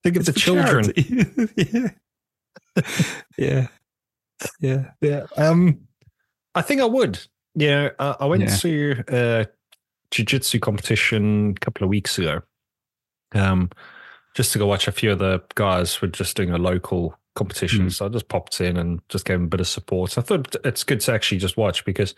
think 0.02 0.16
of 0.16 0.16
It's 0.16 0.26
the 0.26 0.32
children. 0.32 0.92
yeah, 1.56 1.90
yeah, 3.36 3.66
yeah. 4.60 4.90
Yeah. 5.00 5.26
Um, 5.36 5.80
I 6.54 6.62
think 6.62 6.80
I 6.80 6.84
would. 6.84 7.18
You 7.54 7.68
know, 7.68 7.90
uh, 7.98 8.14
I 8.20 8.26
went 8.26 8.42
Yeah. 8.42 8.56
to 8.56 9.04
a 9.08 9.46
jiu-jitsu 10.10 10.58
competition 10.60 11.54
a 11.56 11.60
couple 11.60 11.84
of 11.84 11.90
weeks 11.90 12.18
ago. 12.18 12.42
Um, 13.34 13.70
just 14.34 14.52
to 14.52 14.58
go 14.58 14.66
watch 14.66 14.88
a 14.88 14.92
few 14.92 15.12
of 15.12 15.18
the 15.18 15.42
guys 15.54 16.00
were 16.00 16.08
just 16.08 16.36
doing 16.36 16.50
a 16.50 16.58
local 16.58 17.18
competition. 17.38 17.86
Mm. 17.86 17.92
So 17.92 18.06
I 18.06 18.08
just 18.08 18.28
popped 18.28 18.60
in 18.60 18.76
and 18.76 19.00
just 19.08 19.24
gave 19.24 19.36
them 19.38 19.44
a 19.44 19.48
bit 19.48 19.60
of 19.60 19.68
support. 19.68 20.18
I 20.18 20.22
thought 20.22 20.54
it's 20.64 20.84
good 20.84 21.00
to 21.00 21.12
actually 21.12 21.38
just 21.38 21.56
watch 21.56 21.84
because 21.84 22.14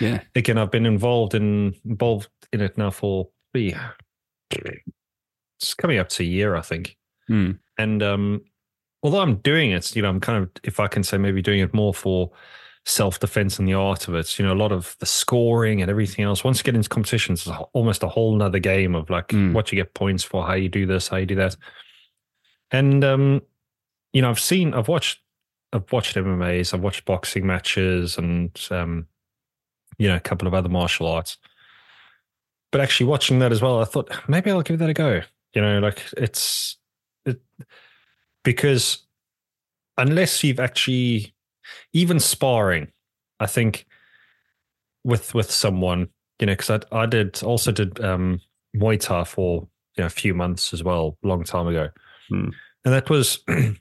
Yeah. 0.00 0.22
again, 0.34 0.58
I've 0.58 0.70
been 0.72 0.86
involved 0.86 1.34
in 1.34 1.74
involved 1.84 2.28
in 2.52 2.60
it 2.60 2.76
now 2.78 2.90
for 2.90 3.28
three, 3.52 3.74
it's 5.58 5.74
coming 5.74 5.98
up 5.98 6.08
to 6.10 6.22
a 6.22 6.26
year, 6.26 6.56
I 6.56 6.60
think. 6.62 6.96
Hmm. 7.28 7.52
And 7.78 8.02
um, 8.02 8.42
although 9.02 9.20
I'm 9.20 9.36
doing 9.36 9.70
it, 9.72 9.94
you 9.96 10.02
know, 10.02 10.08
I'm 10.08 10.20
kind 10.20 10.42
of, 10.42 10.50
if 10.64 10.80
I 10.80 10.88
can 10.88 11.02
say, 11.02 11.18
maybe 11.18 11.42
doing 11.42 11.60
it 11.60 11.74
more 11.74 11.94
for 11.94 12.30
self 12.84 13.18
defense 13.18 13.58
and 13.58 13.66
the 13.66 13.74
art 13.74 14.06
of 14.08 14.14
it. 14.14 14.38
You 14.38 14.44
know, 14.46 14.52
a 14.52 14.62
lot 14.62 14.70
of 14.72 14.94
the 15.00 15.06
scoring 15.06 15.82
and 15.82 15.90
everything 15.90 16.24
else. 16.24 16.44
Once 16.44 16.58
you 16.58 16.64
get 16.64 16.76
into 16.76 16.88
competitions, 16.88 17.46
it's 17.46 17.56
almost 17.72 18.02
a 18.04 18.08
whole 18.08 18.36
nother 18.36 18.60
game 18.60 18.94
of 18.94 19.10
like 19.10 19.28
Mm. 19.28 19.52
what 19.52 19.72
you 19.72 19.76
get 19.76 19.94
points 19.94 20.22
for, 20.22 20.46
how 20.46 20.54
you 20.54 20.68
do 20.68 20.86
this, 20.86 21.08
how 21.08 21.16
you 21.16 21.26
do 21.26 21.34
that. 21.36 21.56
And 22.70 23.02
um, 23.04 23.42
you 24.16 24.22
know, 24.22 24.30
I've 24.30 24.40
seen, 24.40 24.72
I've 24.72 24.88
watched, 24.88 25.20
I've 25.74 25.92
watched 25.92 26.16
MMAs, 26.16 26.72
I've 26.72 26.80
watched 26.80 27.04
boxing 27.04 27.46
matches, 27.46 28.16
and 28.16 28.50
um, 28.70 29.08
you 29.98 30.08
know, 30.08 30.16
a 30.16 30.20
couple 30.20 30.48
of 30.48 30.54
other 30.54 30.70
martial 30.70 31.06
arts. 31.06 31.36
But 32.72 32.80
actually, 32.80 33.08
watching 33.08 33.40
that 33.40 33.52
as 33.52 33.60
well, 33.60 33.78
I 33.78 33.84
thought 33.84 34.10
maybe 34.26 34.50
I'll 34.50 34.62
give 34.62 34.78
that 34.78 34.88
a 34.88 34.94
go. 34.94 35.20
You 35.52 35.60
know, 35.60 35.80
like 35.80 36.02
it's 36.16 36.78
it, 37.26 37.42
because 38.42 39.04
unless 39.98 40.42
you've 40.42 40.60
actually 40.60 41.34
even 41.92 42.18
sparring, 42.18 42.90
I 43.38 43.44
think 43.44 43.84
with 45.04 45.34
with 45.34 45.50
someone, 45.50 46.08
you 46.40 46.46
know, 46.46 46.54
because 46.54 46.70
I 46.70 47.02
I 47.02 47.04
did 47.04 47.42
also 47.42 47.70
did 47.70 48.02
um 48.02 48.40
Muay 48.74 48.98
Thai 48.98 49.24
for 49.24 49.68
you 49.94 50.04
know 50.04 50.06
a 50.06 50.08
few 50.08 50.32
months 50.32 50.72
as 50.72 50.82
well, 50.82 51.18
long 51.22 51.44
time 51.44 51.66
ago, 51.66 51.90
Hmm. 52.30 52.48
and 52.86 52.94
that 52.94 53.10
was. 53.10 53.40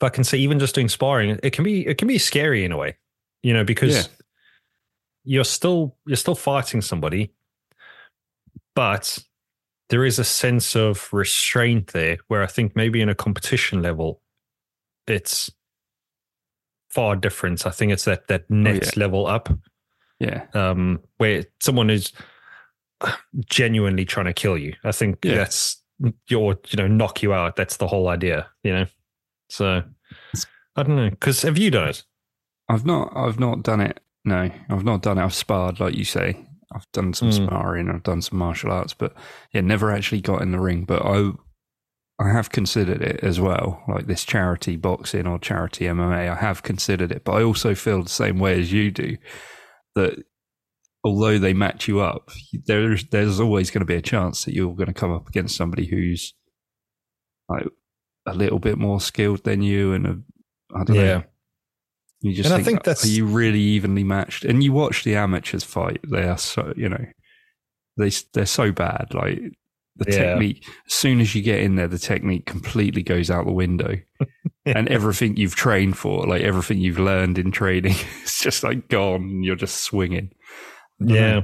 If 0.00 0.04
I 0.06 0.08
can 0.10 0.22
say, 0.24 0.38
even 0.38 0.58
just 0.60 0.74
doing 0.74 0.88
sparring, 0.88 1.38
it 1.42 1.52
can 1.52 1.64
be 1.64 1.86
it 1.86 1.98
can 1.98 2.06
be 2.08 2.18
scary 2.18 2.64
in 2.64 2.70
a 2.72 2.76
way, 2.76 2.96
you 3.42 3.52
know, 3.52 3.64
because 3.64 3.96
Yeah. 3.96 4.02
you're 5.24 5.44
still 5.44 5.96
you're 6.06 6.16
still 6.16 6.36
fighting 6.36 6.80
somebody, 6.82 7.32
but 8.76 9.18
there 9.88 10.04
is 10.04 10.18
a 10.18 10.24
sense 10.24 10.76
of 10.76 11.12
restraint 11.12 11.88
there 11.88 12.18
where 12.28 12.42
I 12.42 12.46
think 12.46 12.76
maybe 12.76 13.00
in 13.00 13.08
a 13.08 13.14
competition 13.14 13.82
level, 13.82 14.20
it's 15.06 15.50
far 16.90 17.16
different. 17.16 17.66
I 17.66 17.70
think 17.70 17.90
it's 17.92 18.04
that 18.04 18.28
that 18.28 18.48
next 18.50 18.96
level 18.96 19.26
up, 19.26 19.48
Yeah. 20.20 20.46
um, 20.54 21.00
where 21.16 21.44
someone 21.60 21.90
is 21.90 22.12
genuinely 23.46 24.04
trying 24.04 24.26
to 24.26 24.32
kill 24.32 24.56
you. 24.58 24.74
I 24.84 24.92
think 24.92 25.24
Yeah. 25.24 25.34
that's 25.36 25.82
your 26.28 26.58
you 26.68 26.76
know 26.76 26.86
knock 26.86 27.22
you 27.22 27.32
out. 27.32 27.56
That's 27.56 27.78
the 27.78 27.88
whole 27.88 28.08
idea, 28.08 28.48
you 28.62 28.72
know. 28.72 28.86
So 29.50 29.82
I 30.76 30.82
don't 30.82 30.96
know 30.96 31.10
because 31.10 31.42
have 31.42 31.58
you 31.58 31.70
done 31.70 31.88
it? 31.88 32.04
I've 32.68 32.84
not 32.86 33.12
I've 33.16 33.40
not 33.40 33.62
done 33.62 33.80
it. 33.80 34.00
No, 34.24 34.50
I've 34.68 34.84
not 34.84 35.02
done 35.02 35.18
it. 35.18 35.24
I've 35.24 35.34
sparred, 35.34 35.80
like 35.80 35.94
you 35.94 36.04
say. 36.04 36.44
I've 36.74 36.86
done 36.92 37.14
some 37.14 37.30
Mm. 37.30 37.46
sparring. 37.46 37.88
I've 37.88 38.02
done 38.02 38.20
some 38.20 38.38
martial 38.38 38.70
arts, 38.70 38.92
but 38.92 39.14
yeah, 39.54 39.62
never 39.62 39.90
actually 39.90 40.20
got 40.20 40.42
in 40.42 40.52
the 40.52 40.60
ring. 40.60 40.84
But 40.84 41.00
I, 41.02 41.30
I 42.20 42.30
have 42.30 42.50
considered 42.50 43.00
it 43.00 43.20
as 43.22 43.40
well, 43.40 43.82
like 43.88 44.06
this 44.06 44.24
charity 44.24 44.76
boxing 44.76 45.26
or 45.26 45.38
charity 45.38 45.86
MMA. 45.86 46.28
I 46.28 46.34
have 46.34 46.62
considered 46.62 47.10
it, 47.10 47.24
but 47.24 47.32
I 47.32 47.42
also 47.42 47.74
feel 47.74 48.02
the 48.02 48.10
same 48.10 48.38
way 48.38 48.60
as 48.60 48.70
you 48.70 48.90
do. 48.90 49.16
That 49.94 50.22
although 51.02 51.38
they 51.38 51.54
match 51.54 51.88
you 51.88 52.00
up, 52.00 52.30
there's 52.66 53.06
there's 53.06 53.40
always 53.40 53.70
going 53.70 53.80
to 53.80 53.86
be 53.86 53.94
a 53.94 54.02
chance 54.02 54.44
that 54.44 54.52
you're 54.52 54.74
going 54.74 54.88
to 54.88 54.92
come 54.92 55.12
up 55.12 55.26
against 55.26 55.56
somebody 55.56 55.86
who's 55.86 56.34
like 57.48 57.66
a 58.34 58.38
little 58.38 58.58
bit 58.58 58.78
more 58.78 59.00
skilled 59.00 59.44
than 59.44 59.62
you, 59.62 59.92
and 59.92 60.06
a, 60.06 60.18
I 60.74 60.84
don't 60.84 60.96
know. 60.96 61.22
You 62.20 62.34
just 62.34 62.46
And 62.46 62.54
I 62.54 62.56
think, 62.56 62.66
think 62.66 62.84
that's- 62.84 63.04
are 63.04 63.08
you 63.08 63.26
really 63.26 63.60
evenly 63.60 64.02
matched? 64.04 64.44
And 64.44 64.62
you 64.62 64.72
watch 64.72 65.04
the 65.04 65.14
amateurs 65.16 65.64
fight; 65.64 66.00
they 66.08 66.24
are 66.24 66.38
so 66.38 66.72
you 66.76 66.88
know 66.88 67.04
they 67.96 68.10
they're 68.32 68.46
so 68.46 68.72
bad. 68.72 69.14
Like 69.14 69.40
the 69.96 70.12
Yeah. 70.12 70.18
technique, 70.34 70.64
as 70.86 70.92
soon 70.94 71.20
as 71.20 71.34
you 71.34 71.42
get 71.42 71.60
in 71.60 71.74
there, 71.76 71.88
the 71.88 71.98
technique 71.98 72.46
completely 72.46 73.02
goes 73.02 73.30
out 73.30 73.46
the 73.46 73.52
window, 73.52 73.96
and 74.66 74.88
everything 74.88 75.36
you've 75.36 75.56
trained 75.56 75.96
for, 75.96 76.26
like 76.26 76.42
everything 76.42 76.78
you've 76.78 76.98
learned 76.98 77.38
in 77.38 77.50
training, 77.52 77.94
it's 78.22 78.40
just 78.42 78.62
like 78.64 78.88
gone. 78.88 79.42
You're 79.42 79.56
just 79.56 79.82
swinging. 79.82 80.30
Yeah. 81.00 81.42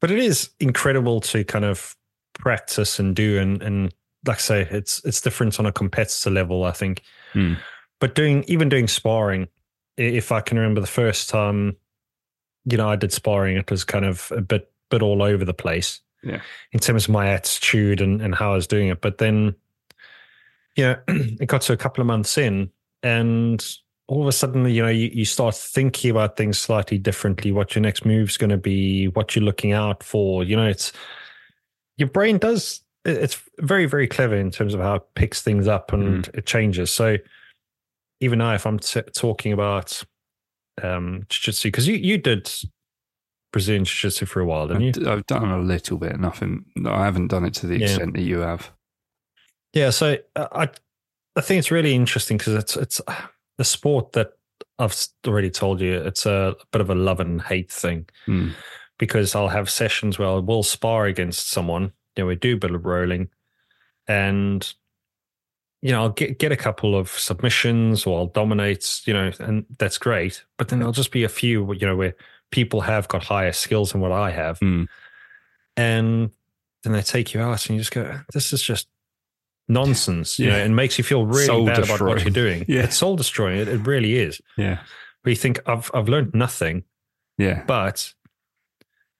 But 0.00 0.10
it 0.10 0.18
is 0.18 0.50
incredible 0.60 1.20
to 1.22 1.44
kind 1.44 1.64
of 1.64 1.94
practice 2.34 2.98
and 2.98 3.14
do 3.16 3.38
and 3.38 3.62
and 3.62 3.94
like 4.26 4.38
I 4.38 4.40
say, 4.40 4.68
it's 4.70 5.04
it's 5.04 5.20
different 5.20 5.58
on 5.58 5.66
a 5.66 5.72
competitor 5.72 6.30
level, 6.30 6.64
I 6.64 6.72
think. 6.72 7.02
Hmm. 7.32 7.54
But 8.00 8.14
doing 8.14 8.44
even 8.46 8.68
doing 8.68 8.88
sparring, 8.88 9.48
if 9.96 10.32
I 10.32 10.40
can 10.40 10.58
remember 10.58 10.80
the 10.80 10.86
first 10.86 11.28
time, 11.28 11.76
you 12.64 12.76
know, 12.76 12.88
I 12.88 12.96
did 12.96 13.12
sparring, 13.12 13.56
it 13.56 13.70
was 13.70 13.84
kind 13.84 14.04
of 14.04 14.30
a 14.34 14.40
bit 14.40 14.70
bit 14.90 15.02
all 15.02 15.22
over 15.22 15.44
the 15.44 15.54
place. 15.54 16.00
Yeah. 16.22 16.40
In 16.72 16.80
terms 16.80 17.04
of 17.04 17.10
my 17.10 17.28
attitude 17.28 18.00
and, 18.00 18.20
and 18.20 18.34
how 18.34 18.52
I 18.52 18.56
was 18.56 18.66
doing 18.66 18.88
it. 18.88 19.00
But 19.00 19.18
then, 19.18 19.54
you 20.74 20.84
know, 20.84 20.96
it 21.08 21.46
got 21.46 21.62
to 21.62 21.72
a 21.72 21.76
couple 21.76 22.00
of 22.00 22.06
months 22.06 22.36
in 22.36 22.70
and 23.02 23.64
all 24.08 24.22
of 24.22 24.28
a 24.28 24.32
sudden, 24.32 24.68
you 24.68 24.82
know, 24.82 24.88
you, 24.88 25.10
you 25.12 25.24
start 25.24 25.54
thinking 25.54 26.10
about 26.10 26.36
things 26.36 26.58
slightly 26.58 26.98
differently, 26.98 27.50
what 27.50 27.74
your 27.74 27.82
next 27.82 28.04
move's 28.04 28.36
going 28.36 28.50
to 28.50 28.56
be, 28.56 29.08
what 29.08 29.34
you're 29.34 29.44
looking 29.44 29.72
out 29.72 30.02
for. 30.02 30.44
You 30.44 30.56
know, 30.56 30.66
it's 30.66 30.92
your 31.96 32.08
brain 32.08 32.38
does, 32.38 32.80
it's 33.06 33.40
very, 33.58 33.86
very 33.86 34.06
clever 34.06 34.34
in 34.36 34.50
terms 34.50 34.74
of 34.74 34.80
how 34.80 34.96
it 34.96 35.02
picks 35.14 35.40
things 35.42 35.68
up 35.68 35.92
and 35.92 36.28
it 36.34 36.46
changes. 36.46 36.92
So 36.92 37.16
even 38.20 38.38
now, 38.38 38.54
if 38.54 38.66
I'm 38.66 38.78
t- 38.78 39.02
talking 39.14 39.52
about 39.52 40.02
um, 40.82 41.24
jiu-jitsu, 41.28 41.68
because 41.68 41.86
you, 41.86 41.96
you 41.96 42.18
did 42.18 42.50
Brazilian 43.52 43.84
jiu-jitsu 43.84 44.26
for 44.26 44.40
a 44.40 44.44
while, 44.46 44.66
didn't 44.68 44.82
you? 44.82 44.88
I've, 44.88 44.94
d- 44.94 45.06
I've 45.06 45.26
done 45.26 45.50
a 45.50 45.58
little 45.58 45.98
bit, 45.98 46.18
nothing. 46.18 46.64
no, 46.76 46.92
I 46.92 47.04
haven't 47.04 47.28
done 47.28 47.44
it 47.44 47.54
to 47.54 47.66
the 47.66 47.78
Yeah. 47.78 47.86
extent 47.86 48.14
that 48.14 48.22
you 48.22 48.38
have. 48.40 48.70
Yeah, 49.72 49.90
so 49.90 50.16
uh, 50.36 50.48
I 50.52 50.68
I 51.36 51.42
think 51.42 51.58
it's 51.58 51.70
really 51.70 51.94
interesting 51.94 52.38
because 52.38 52.54
it's 52.54 52.76
it's 52.76 53.00
a 53.58 53.64
sport 53.64 54.12
that 54.12 54.32
I've 54.78 54.96
already 55.26 55.50
told 55.50 55.80
you 55.82 55.94
it's 56.00 56.24
a 56.24 56.56
bit 56.72 56.80
of 56.80 56.88
a 56.88 56.94
love 56.94 57.20
and 57.20 57.42
hate 57.42 57.70
thing 57.70 58.06
Hmm. 58.24 58.50
because 58.98 59.34
I'll 59.34 59.48
have 59.48 59.68
sessions 59.68 60.18
where 60.18 60.28
I 60.28 60.36
will 60.36 60.62
spar 60.62 61.04
against 61.06 61.50
someone. 61.50 61.92
You 62.16 62.24
know, 62.24 62.28
we 62.28 62.36
do 62.36 62.54
a 62.54 62.58
bit 62.58 62.70
of 62.74 62.84
rolling, 62.84 63.28
and 64.08 64.72
you 65.82 65.92
know 65.92 66.02
I'll 66.02 66.08
get 66.10 66.38
get 66.38 66.52
a 66.52 66.56
couple 66.56 66.96
of 66.96 67.10
submissions 67.10 68.06
or 68.06 68.18
I'll 68.18 68.26
dominate. 68.26 69.02
You 69.06 69.14
know, 69.14 69.30
and 69.40 69.66
that's 69.78 69.98
great. 69.98 70.44
But 70.58 70.68
then 70.68 70.78
there'll 70.78 70.92
just 70.92 71.12
be 71.12 71.24
a 71.24 71.28
few. 71.28 71.72
You 71.74 71.86
know, 71.86 71.96
where 71.96 72.14
people 72.50 72.80
have 72.82 73.08
got 73.08 73.24
higher 73.24 73.52
skills 73.52 73.92
than 73.92 74.00
what 74.00 74.12
I 74.12 74.30
have, 74.30 74.58
Hmm. 74.60 74.84
and 75.76 76.30
then 76.82 76.92
they 76.92 77.02
take 77.02 77.34
you 77.34 77.40
out 77.40 77.66
and 77.66 77.76
you 77.76 77.80
just 77.80 77.92
go, 77.92 78.20
"This 78.32 78.52
is 78.52 78.62
just." 78.62 78.88
Nonsense, 79.68 80.38
you 80.38 80.46
know, 80.46 80.56
Yeah. 80.58 80.62
and 80.62 80.76
makes 80.76 80.96
you 80.96 81.02
feel 81.02 81.26
really 81.26 81.46
Soul 81.46 81.66
bad 81.66 81.80
about 81.80 82.00
what 82.00 82.20
you're 82.20 82.30
doing. 82.30 82.64
Yeah. 82.68 82.82
It's 82.84 82.96
soul 82.96 83.16
destroying. 83.16 83.58
It, 83.58 83.66
it 83.66 83.84
really 83.84 84.14
is. 84.16 84.40
Yeah, 84.56 84.78
Where 85.22 85.30
you 85.30 85.34
think 85.34 85.58
I've 85.66 85.90
I've 85.92 86.08
learned 86.08 86.34
nothing, 86.34 86.84
yeah, 87.36 87.64
but 87.66 88.14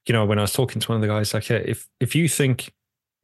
you 0.07 0.13
know, 0.13 0.25
when 0.25 0.39
I 0.39 0.43
was 0.43 0.53
talking 0.53 0.81
to 0.81 0.89
one 0.89 0.99
of 0.99 1.03
the 1.03 1.09
guys, 1.09 1.35
like, 1.35 1.49
yeah, 1.49 1.57
if 1.57 1.89
if 1.99 2.15
you 2.15 2.29
think 2.29 2.73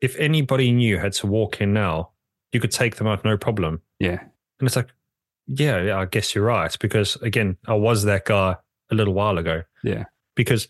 if 0.03 0.15
anybody 0.17 0.71
new 0.73 0.99
had 0.99 1.13
to 1.15 1.27
walk 1.27 1.61
in 1.63 1.73
now, 1.73 2.11
you 2.53 2.61
could 2.61 2.73
take 2.73 2.97
them 2.97 3.07
out 3.07 3.25
no 3.25 3.39
problem. 3.39 3.81
yeah, 3.99 4.21
And 4.61 4.67
it's 4.67 4.77
like, 4.77 4.89
yeah, 5.47 5.81
yeah, 5.83 5.99
I 5.99 6.05
guess 6.05 6.35
you're 6.35 6.45
right. 6.45 6.77
Because 6.81 7.17
again, 7.23 7.57
I 7.67 7.75
was 7.75 8.03
that 8.05 8.27
guy 8.27 8.57
a 8.91 8.95
little 8.95 9.15
while 9.15 9.39
ago. 9.39 9.63
yeah, 9.83 10.05
Because 10.37 10.69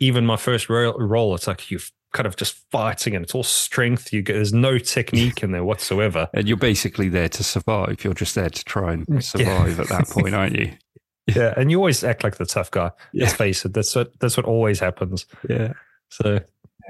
even 0.00 0.26
my 0.26 0.36
first 0.36 0.68
roll, 0.68 1.34
it's 1.34 1.46
like 1.46 1.70
you're 1.70 1.80
kind 2.12 2.26
of 2.26 2.36
just 2.36 2.54
fighting 2.70 3.14
and 3.16 3.24
it's 3.24 3.34
all 3.34 3.42
strength. 3.42 4.12
You 4.12 4.20
get, 4.20 4.34
there's 4.34 4.52
no 4.52 4.76
technique 4.78 5.42
in 5.42 5.52
there 5.52 5.64
whatsoever. 5.64 6.28
And 6.34 6.46
you're 6.46 6.58
basically 6.58 7.08
there 7.08 7.30
to 7.30 7.42
survive. 7.42 8.04
You're 8.04 8.12
just 8.14 8.34
there 8.34 8.50
to 8.50 8.64
try 8.64 8.92
and 8.92 9.06
Yeah. 9.08 9.20
survive 9.20 9.80
at 9.80 9.88
that 9.88 10.08
point, 10.08 10.34
aren't 10.34 10.56
you? 10.58 10.72
Yeah, 11.28 11.54
and 11.56 11.70
you 11.70 11.78
always 11.78 12.02
act 12.02 12.24
like 12.24 12.36
the 12.36 12.44
tough 12.44 12.72
guy. 12.72 12.90
Let's 13.14 13.32
face 13.34 13.64
it. 13.64 13.72
That's 13.72 13.94
what 13.94 14.10
that's 14.18 14.36
what 14.36 14.44
always 14.44 14.80
happens. 14.80 15.24
Yeah. 15.48 15.74
So 16.10 16.40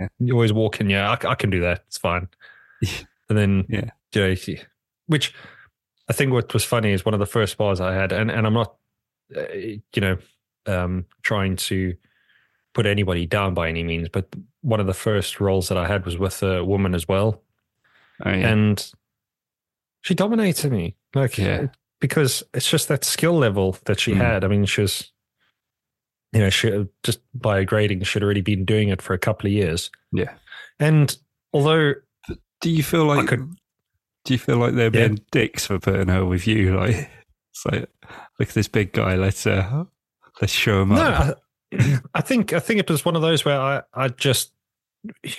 Yeah. 0.01 0.09
you 0.19 0.35
always 0.35 0.53
walk 0.53 0.81
in, 0.81 0.89
yeah, 0.91 1.11
I, 1.11 1.29
I 1.29 1.35
can 1.35 1.51
do 1.51 1.61
that. 1.61 1.85
It's 1.87 1.99
fine. 1.99 2.29
And 3.29 3.39
then, 3.39 3.65
Yeah. 3.69 3.91
you 4.15 4.21
know, 4.57 4.61
which 5.07 5.33
I 6.09 6.13
think 6.13 6.33
what 6.33 6.53
was 6.53 6.65
funny 6.65 6.93
is 6.93 7.05
one 7.05 7.15
of 7.15 7.21
the 7.21 7.27
first 7.27 7.57
bars 7.57 7.81
I 7.81 7.95
had, 7.95 8.13
and, 8.13 8.31
and 8.31 8.47
I'm 8.47 8.53
not, 8.53 8.75
uh, 9.35 9.53
you 9.55 9.81
know, 10.01 10.19
um, 10.67 11.07
trying 11.23 11.57
to 11.57 11.95
put 12.75 12.85
anybody 12.85 13.25
down 13.25 13.55
by 13.55 13.69
any 13.71 13.85
means, 13.85 14.09
but 14.11 14.27
one 14.61 14.81
of 14.81 14.87
the 14.87 14.93
first 14.95 15.41
rolls 15.41 15.69
that 15.69 15.79
I 15.79 15.87
had 15.87 16.05
was 16.05 16.19
with 16.19 16.43
a 16.43 16.63
woman 16.65 16.95
as 16.95 17.09
well. 17.09 17.43
Oh, 18.25 18.31
yeah. 18.31 18.49
And 18.49 18.93
she 20.03 20.15
dominated 20.15 20.73
me. 20.73 20.97
Like, 21.15 21.39
Yeah. 21.39 21.69
because 22.01 22.43
it's 22.53 22.69
just 22.69 22.89
that 22.89 23.05
skill 23.05 23.35
level 23.39 23.79
that 23.85 23.99
she 24.01 24.13
Mm. 24.13 24.17
had. 24.17 24.45
I 24.45 24.49
mean, 24.49 24.67
she 24.67 24.83
was 24.83 25.11
you 26.33 26.41
know, 26.41 26.51
should, 26.51 26.89
just 27.03 27.21
by 27.35 27.63
grading, 27.65 28.03
should 28.05 28.23
already 28.23 28.41
been 28.41 28.65
doing 28.65 28.89
it 28.89 29.03
for 29.03 29.13
a 29.15 29.19
couple 29.19 29.47
of 29.47 29.53
years. 29.53 29.91
Yeah. 30.13 30.33
And 30.79 31.17
although, 31.53 31.95
Do 32.63 32.71
you 32.71 32.83
feel 32.83 33.05
like 33.07 33.29
could- 33.29 33.55
do 34.25 34.35
you 34.35 34.39
feel 34.39 34.57
like 34.59 34.75
they're 34.75 34.85
Yeah. 34.85 35.09
being 35.09 35.21
dicks 35.33 35.67
for 35.67 35.79
putting 35.81 36.09
her 36.09 36.25
with 36.25 36.47
you? 36.47 36.77
Like, 36.79 37.11
it's 37.51 37.67
like, 37.67 37.89
look 38.39 38.49
at 38.49 38.55
this 38.55 38.69
big 38.69 38.93
guy. 38.93 39.17
Let's 39.17 39.47
uh, 39.47 39.85
let's 40.41 40.53
show 40.53 40.83
him 40.83 40.91
no, 40.91 41.03
up. 41.03 41.43
I, 41.73 41.99
I 42.15 42.21
think 42.21 42.53
I 42.53 42.61
think 42.61 42.79
it 42.81 42.89
was 42.89 43.05
one 43.05 43.17
of 43.17 43.23
those 43.23 43.45
where 43.45 43.61
I, 43.61 43.83
I 43.95 44.09
just 44.09 44.53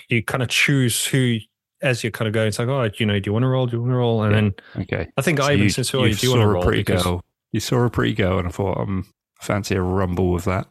you 0.09 0.21
kind 0.21 0.43
of 0.43 0.49
choose 0.49 1.05
who 1.05 1.37
as 1.81 2.03
you're 2.03 2.11
kind 2.11 2.27
of 2.27 2.33
going. 2.33 2.49
It's 2.49 2.59
like, 2.59 2.67
oh, 2.67 2.89
you 2.97 3.05
know, 3.05 3.19
do 3.19 3.29
you 3.29 3.33
want 3.33 3.43
to 3.43 3.47
roll? 3.47 3.65
Do 3.67 3.77
you 3.77 3.81
want 3.81 3.91
to 3.93 3.95
roll? 3.95 4.23
And 4.23 4.33
Yeah. 4.35 4.41
then 4.75 4.81
Okay. 4.83 5.11
I 5.17 5.21
think 5.21 5.39
So 5.39 5.45
I 5.45 5.53
even 5.53 5.69
said, 5.69 5.95
"Oh, 5.95 6.03
you 6.03 6.13
do 6.13 6.27
you 6.27 6.31
want 6.33 6.41
to 6.41 6.45
saw 6.45 6.51
roll?" 6.51 6.61
a 6.63 6.65
pretty 6.65 6.81
Because- 6.81 7.03
girl. 7.03 7.23
You 7.53 7.59
saw 7.61 7.83
a 7.85 7.89
pretty 7.89 8.13
girl, 8.15 8.39
and 8.39 8.47
I 8.47 8.51
thought, 8.51 8.79
um, 8.79 9.05
fancy 9.43 9.75
a 9.75 9.81
rumble 9.81 10.31
with 10.31 10.45
that. 10.45 10.67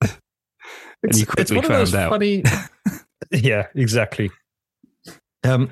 and 0.00 0.10
you 1.16 1.22
it's 1.22 1.24
quickly 1.24 1.56
one 1.56 1.64
of 1.64 1.70
those 1.70 1.90
found 1.92 2.04
out. 2.04 2.10
funny. 2.10 2.42
yeah, 3.32 3.66
exactly. 3.74 4.30
Um, 5.44 5.70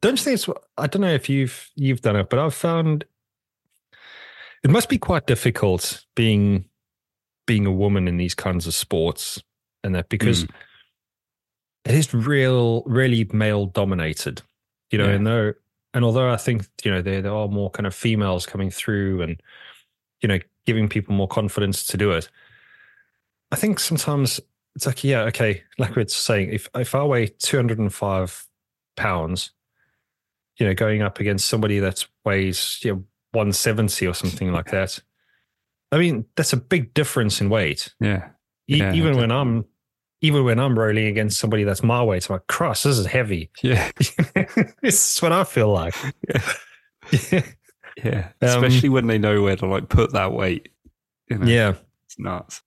don't 0.00 0.18
you 0.18 0.24
think 0.24 0.34
it's? 0.34 0.48
I 0.78 0.86
don't 0.86 1.02
know 1.02 1.12
if 1.12 1.28
you've 1.28 1.70
you've 1.74 2.00
done 2.02 2.16
it, 2.16 2.28
but 2.30 2.38
I've 2.38 2.54
found 2.54 3.04
it 4.62 4.70
must 4.70 4.88
be 4.88 4.98
quite 4.98 5.26
difficult 5.26 6.04
being 6.14 6.66
being 7.46 7.66
a 7.66 7.72
woman 7.72 8.06
in 8.06 8.16
these 8.16 8.34
kinds 8.34 8.66
of 8.66 8.74
sports, 8.74 9.42
and 9.82 9.94
that 9.94 10.08
because 10.08 10.42
Hmm. 10.42 10.48
it 11.86 11.94
is 11.96 12.14
real, 12.14 12.82
really 12.86 13.24
male 13.32 13.66
dominated. 13.66 14.42
You 14.90 14.98
know, 14.98 15.06
Yeah. 15.08 15.14
and 15.14 15.26
though 15.26 15.52
and 15.94 16.04
although 16.04 16.30
I 16.30 16.36
think 16.36 16.66
you 16.84 16.90
know 16.90 17.02
there 17.02 17.22
there 17.22 17.32
are 17.34 17.48
more 17.48 17.70
kind 17.70 17.86
of 17.86 17.94
females 17.94 18.46
coming 18.46 18.70
through 18.70 19.22
and 19.22 19.42
you 20.20 20.28
know 20.28 20.38
giving 20.66 20.88
people 20.88 21.14
more 21.14 21.28
confidence 21.28 21.84
to 21.86 21.96
do 21.96 22.12
it. 22.12 22.28
I 23.50 23.56
think 23.56 23.78
sometimes 23.80 24.40
it's 24.74 24.86
like, 24.86 25.04
yeah, 25.04 25.22
okay, 25.24 25.62
like 25.78 25.94
we're 25.96 26.06
saying, 26.08 26.50
if 26.52 26.68
if 26.74 26.94
I 26.94 27.04
weigh 27.04 27.26
two 27.26 27.56
hundred 27.56 27.78
and 27.78 27.92
five 27.92 28.46
pounds, 28.96 29.50
you 30.58 30.66
know, 30.66 30.74
going 30.74 31.02
up 31.02 31.20
against 31.20 31.46
somebody 31.48 31.78
that 31.80 32.06
weighs 32.24 32.78
you 32.82 32.92
know 32.94 33.04
one 33.32 33.52
seventy 33.52 34.06
or 34.06 34.14
something 34.14 34.52
like 34.52 34.70
that, 34.70 34.98
I 35.90 35.98
mean, 35.98 36.24
that's 36.36 36.52
a 36.52 36.56
big 36.56 36.94
difference 36.94 37.40
in 37.40 37.50
weight. 37.50 37.92
Yeah. 38.00 38.30
E- 38.68 38.78
Yeah, 38.78 38.94
even 38.94 39.16
when 39.18 39.30
I'm 39.30 39.66
even 40.22 40.44
when 40.44 40.58
I'm 40.58 40.78
rolling 40.78 41.06
against 41.06 41.38
somebody 41.40 41.64
that's 41.64 41.82
my 41.82 42.02
weight, 42.02 42.30
I'm 42.30 42.34
like, 42.36 42.46
cross, 42.46 42.84
this 42.84 42.96
is 42.96 43.06
heavy. 43.06 43.50
Yeah. 43.62 43.90
this 44.82 45.16
is 45.16 45.18
what 45.20 45.32
I 45.32 45.44
feel 45.44 45.70
like. 45.72 45.94
Yeah. 46.28 46.42
Yeah. 47.32 47.42
Um, 48.40 48.48
Especially 48.48 48.88
when 48.88 49.06
they 49.06 49.18
know 49.18 49.42
where 49.42 49.56
to 49.56 49.66
like 49.66 49.88
put 49.88 50.12
that 50.12 50.32
weight. 50.32 50.68
You 51.28 51.38
know, 51.38 51.46
yeah. 51.46 51.74
It's 52.06 52.18
nuts. 52.18 52.62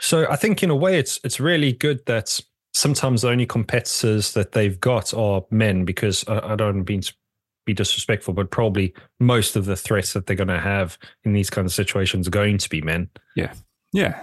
So 0.00 0.26
I 0.30 0.36
think 0.36 0.62
in 0.62 0.70
a 0.70 0.76
way 0.76 0.98
it's 0.98 1.20
it's 1.24 1.38
really 1.38 1.72
good 1.72 2.04
that 2.06 2.40
sometimes 2.74 3.22
the 3.22 3.28
only 3.28 3.46
competitors 3.46 4.32
that 4.32 4.52
they've 4.52 4.80
got 4.80 5.14
are 5.14 5.44
men 5.50 5.84
because 5.84 6.26
I, 6.26 6.52
I 6.52 6.56
don't 6.56 6.88
mean 6.88 7.02
to 7.02 7.14
be 7.64 7.74
disrespectful, 7.74 8.34
but 8.34 8.50
probably 8.50 8.92
most 9.20 9.54
of 9.54 9.66
the 9.66 9.76
threats 9.76 10.14
that 10.14 10.26
they're 10.26 10.36
going 10.36 10.48
to 10.48 10.58
have 10.58 10.98
in 11.24 11.32
these 11.32 11.50
kind 11.50 11.64
of 11.64 11.72
situations 11.72 12.26
are 12.26 12.32
going 12.32 12.58
to 12.58 12.68
be 12.68 12.80
men. 12.80 13.08
Yeah, 13.36 13.54
yeah. 13.92 14.20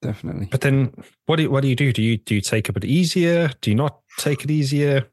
Definitely. 0.00 0.46
But 0.50 0.60
then 0.60 0.94
what 1.26 1.36
do 1.36 1.42
you, 1.42 1.50
what 1.50 1.62
do 1.62 1.68
you 1.68 1.76
do? 1.76 1.92
Do 1.92 2.02
you 2.02 2.16
do 2.16 2.36
you 2.36 2.40
take 2.40 2.66
it 2.66 2.70
a 2.70 2.72
bit 2.72 2.84
easier? 2.84 3.50
Do 3.60 3.70
you 3.70 3.76
not 3.76 4.00
take 4.16 4.44
it 4.44 4.50
easier? 4.50 5.08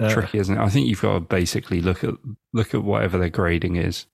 Uh, 0.00 0.10
tricky, 0.10 0.38
isn't 0.38 0.56
it? 0.56 0.60
I 0.60 0.68
think 0.68 0.88
you've 0.88 1.00
got 1.00 1.14
to 1.14 1.20
basically 1.20 1.80
look 1.80 2.04
at 2.04 2.14
look 2.52 2.74
at 2.74 2.82
whatever 2.84 3.18
their 3.18 3.30
grading 3.30 3.76
is 3.76 4.06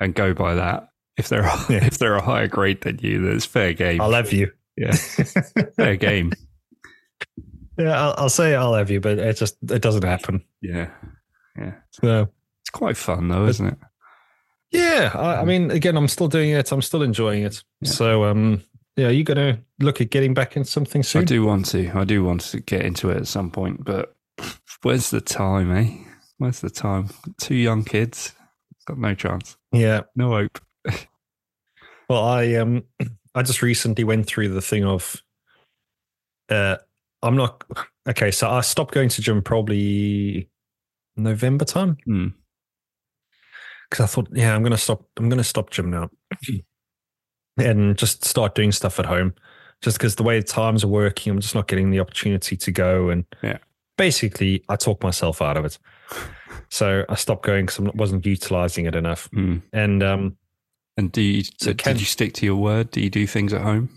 and 0.00 0.14
go 0.14 0.32
by 0.34 0.54
that. 0.54 0.88
If 1.16 1.28
they're 1.28 1.42
Yeah. 1.42 1.52
if 1.86 1.98
they're 1.98 2.14
a 2.14 2.22
higher 2.22 2.46
grade 2.48 2.82
than 2.82 2.98
you, 3.02 3.20
then 3.22 3.34
it's 3.36 3.44
fair 3.46 3.72
game. 3.72 4.00
I'll 4.00 4.12
have 4.12 4.32
you. 4.32 4.52
Yeah. 4.76 4.92
fair 4.92 5.96
game. 6.08 6.32
yeah, 7.76 8.00
I'll, 8.00 8.14
I'll 8.18 8.28
say 8.28 8.54
I'll 8.54 8.74
have 8.74 8.90
you, 8.90 9.00
but 9.00 9.18
it 9.18 9.36
just 9.36 9.56
it 9.68 9.82
doesn't 9.82 10.04
happen. 10.04 10.44
Yeah. 10.62 10.90
Yeah. 11.56 11.74
So 11.90 12.28
It's 12.62 12.70
quite 12.70 12.96
fun 12.96 13.28
though, 13.28 13.46
isn't 13.46 13.66
it? 13.66 13.78
Yeah, 14.70 15.10
I, 15.14 15.40
I 15.40 15.44
mean, 15.44 15.70
again, 15.70 15.96
I'm 15.96 16.08
still 16.08 16.28
doing 16.28 16.50
it. 16.50 16.70
I'm 16.70 16.82
still 16.82 17.02
enjoying 17.02 17.42
it. 17.42 17.64
Yeah. 17.80 17.90
So, 17.90 18.24
um, 18.24 18.62
yeah, 18.96 19.06
are 19.06 19.12
you 19.12 19.24
going 19.24 19.38
to 19.38 19.58
look 19.80 20.00
at 20.02 20.10
getting 20.10 20.34
back 20.34 20.56
into 20.56 20.68
something 20.70 21.02
soon? 21.02 21.22
I 21.22 21.24
do 21.24 21.42
want 21.44 21.66
to. 21.70 21.90
I 21.96 22.04
do 22.04 22.22
want 22.22 22.42
to 22.42 22.60
get 22.60 22.82
into 22.84 23.08
it 23.10 23.16
at 23.16 23.26
some 23.26 23.50
point, 23.50 23.82
but 23.82 24.14
where's 24.82 25.10
the 25.10 25.20
time, 25.20 25.70
eh? 25.76 25.96
Where's 26.38 26.60
the 26.60 26.70
time? 26.70 27.08
Two 27.40 27.54
young 27.54 27.84
kids. 27.84 28.34
Got 28.86 28.98
no 28.98 29.14
chance. 29.14 29.56
Yeah. 29.72 30.02
No 30.16 30.30
hope. 30.30 30.60
Well, 32.10 32.24
I 32.24 32.54
um, 32.54 32.84
I 33.34 33.42
just 33.42 33.60
recently 33.60 34.02
went 34.02 34.26
through 34.26 34.48
the 34.48 34.62
thing 34.62 34.82
of, 34.82 35.22
uh, 36.48 36.76
I'm 37.22 37.36
not 37.36 37.64
okay. 38.08 38.30
So 38.30 38.48
I 38.48 38.62
stopped 38.62 38.94
going 38.94 39.10
to 39.10 39.20
gym 39.20 39.42
probably 39.42 40.48
November 41.18 41.66
time 41.66 41.98
Hmm. 42.06 42.28
because 43.90 44.04
I 44.04 44.06
thought, 44.06 44.28
yeah, 44.32 44.54
I'm 44.54 44.62
gonna 44.62 44.78
stop. 44.78 45.04
I'm 45.18 45.28
gonna 45.28 45.44
stop 45.44 45.68
gym 45.68 45.90
now, 45.90 46.08
and 47.58 47.98
just 47.98 48.24
start 48.24 48.54
doing 48.54 48.72
stuff 48.72 48.98
at 48.98 49.04
home. 49.04 49.34
Just 49.82 49.98
because 49.98 50.16
the 50.16 50.22
way 50.22 50.40
the 50.40 50.46
times 50.46 50.82
are 50.84 50.88
working, 50.88 51.30
I'm 51.30 51.40
just 51.40 51.54
not 51.54 51.68
getting 51.68 51.90
the 51.90 52.00
opportunity 52.00 52.56
to 52.56 52.72
go. 52.72 53.10
And 53.10 53.26
Yeah. 53.42 53.58
Basically, 53.98 54.64
I 54.70 54.76
talked 54.76 55.02
myself 55.02 55.42
out 55.42 55.58
of 55.58 55.64
it. 55.66 55.78
So 56.70 57.04
I 57.08 57.14
stopped 57.16 57.44
going 57.44 57.66
because 57.66 57.80
I 57.86 57.90
wasn't 57.94 58.24
utilizing 58.24 58.86
it 58.86 58.94
enough. 58.94 59.26
Hmm. 59.32 59.58
And 59.74 60.02
um, 60.02 60.36
And 60.96 61.12
do 61.12 61.20
you 61.20 61.44
So 61.44 61.50
did 61.72 61.78
can- 61.78 61.98
you 61.98 62.04
stick 62.06 62.32
to 62.34 62.46
your 62.46 62.56
word? 62.56 62.90
Do 62.90 63.00
you 63.02 63.10
do 63.10 63.26
things 63.26 63.52
at 63.52 63.60
home? 63.62 63.90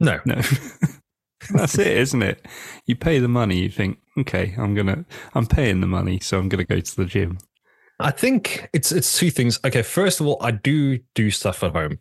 no, 0.00 0.18
No. 0.26 0.40
That's 1.54 1.78
it, 1.78 1.86
isn't 1.98 2.22
it? 2.22 2.44
You 2.86 2.96
pay 2.96 3.18
the 3.20 3.28
money, 3.28 3.60
you 3.60 3.68
think, 3.68 3.98
okay, 4.18 4.54
I'm 4.58 4.74
gonna 4.74 5.04
I'm 5.34 5.46
paying 5.46 5.80
the 5.80 5.86
money, 5.86 6.18
so 6.18 6.38
I'm 6.38 6.48
gonna 6.48 6.64
go 6.64 6.80
to 6.80 6.96
the 6.96 7.04
gym. 7.04 7.38
I 8.00 8.10
think 8.10 8.68
it's 8.72 8.90
it's 8.90 9.16
two 9.18 9.30
things. 9.30 9.60
Okay, 9.64 9.82
first 9.82 10.20
of 10.20 10.26
all, 10.26 10.38
I 10.40 10.50
do 10.50 10.98
do 11.14 11.30
stuff 11.30 11.62
at 11.62 11.72
home, 11.72 11.98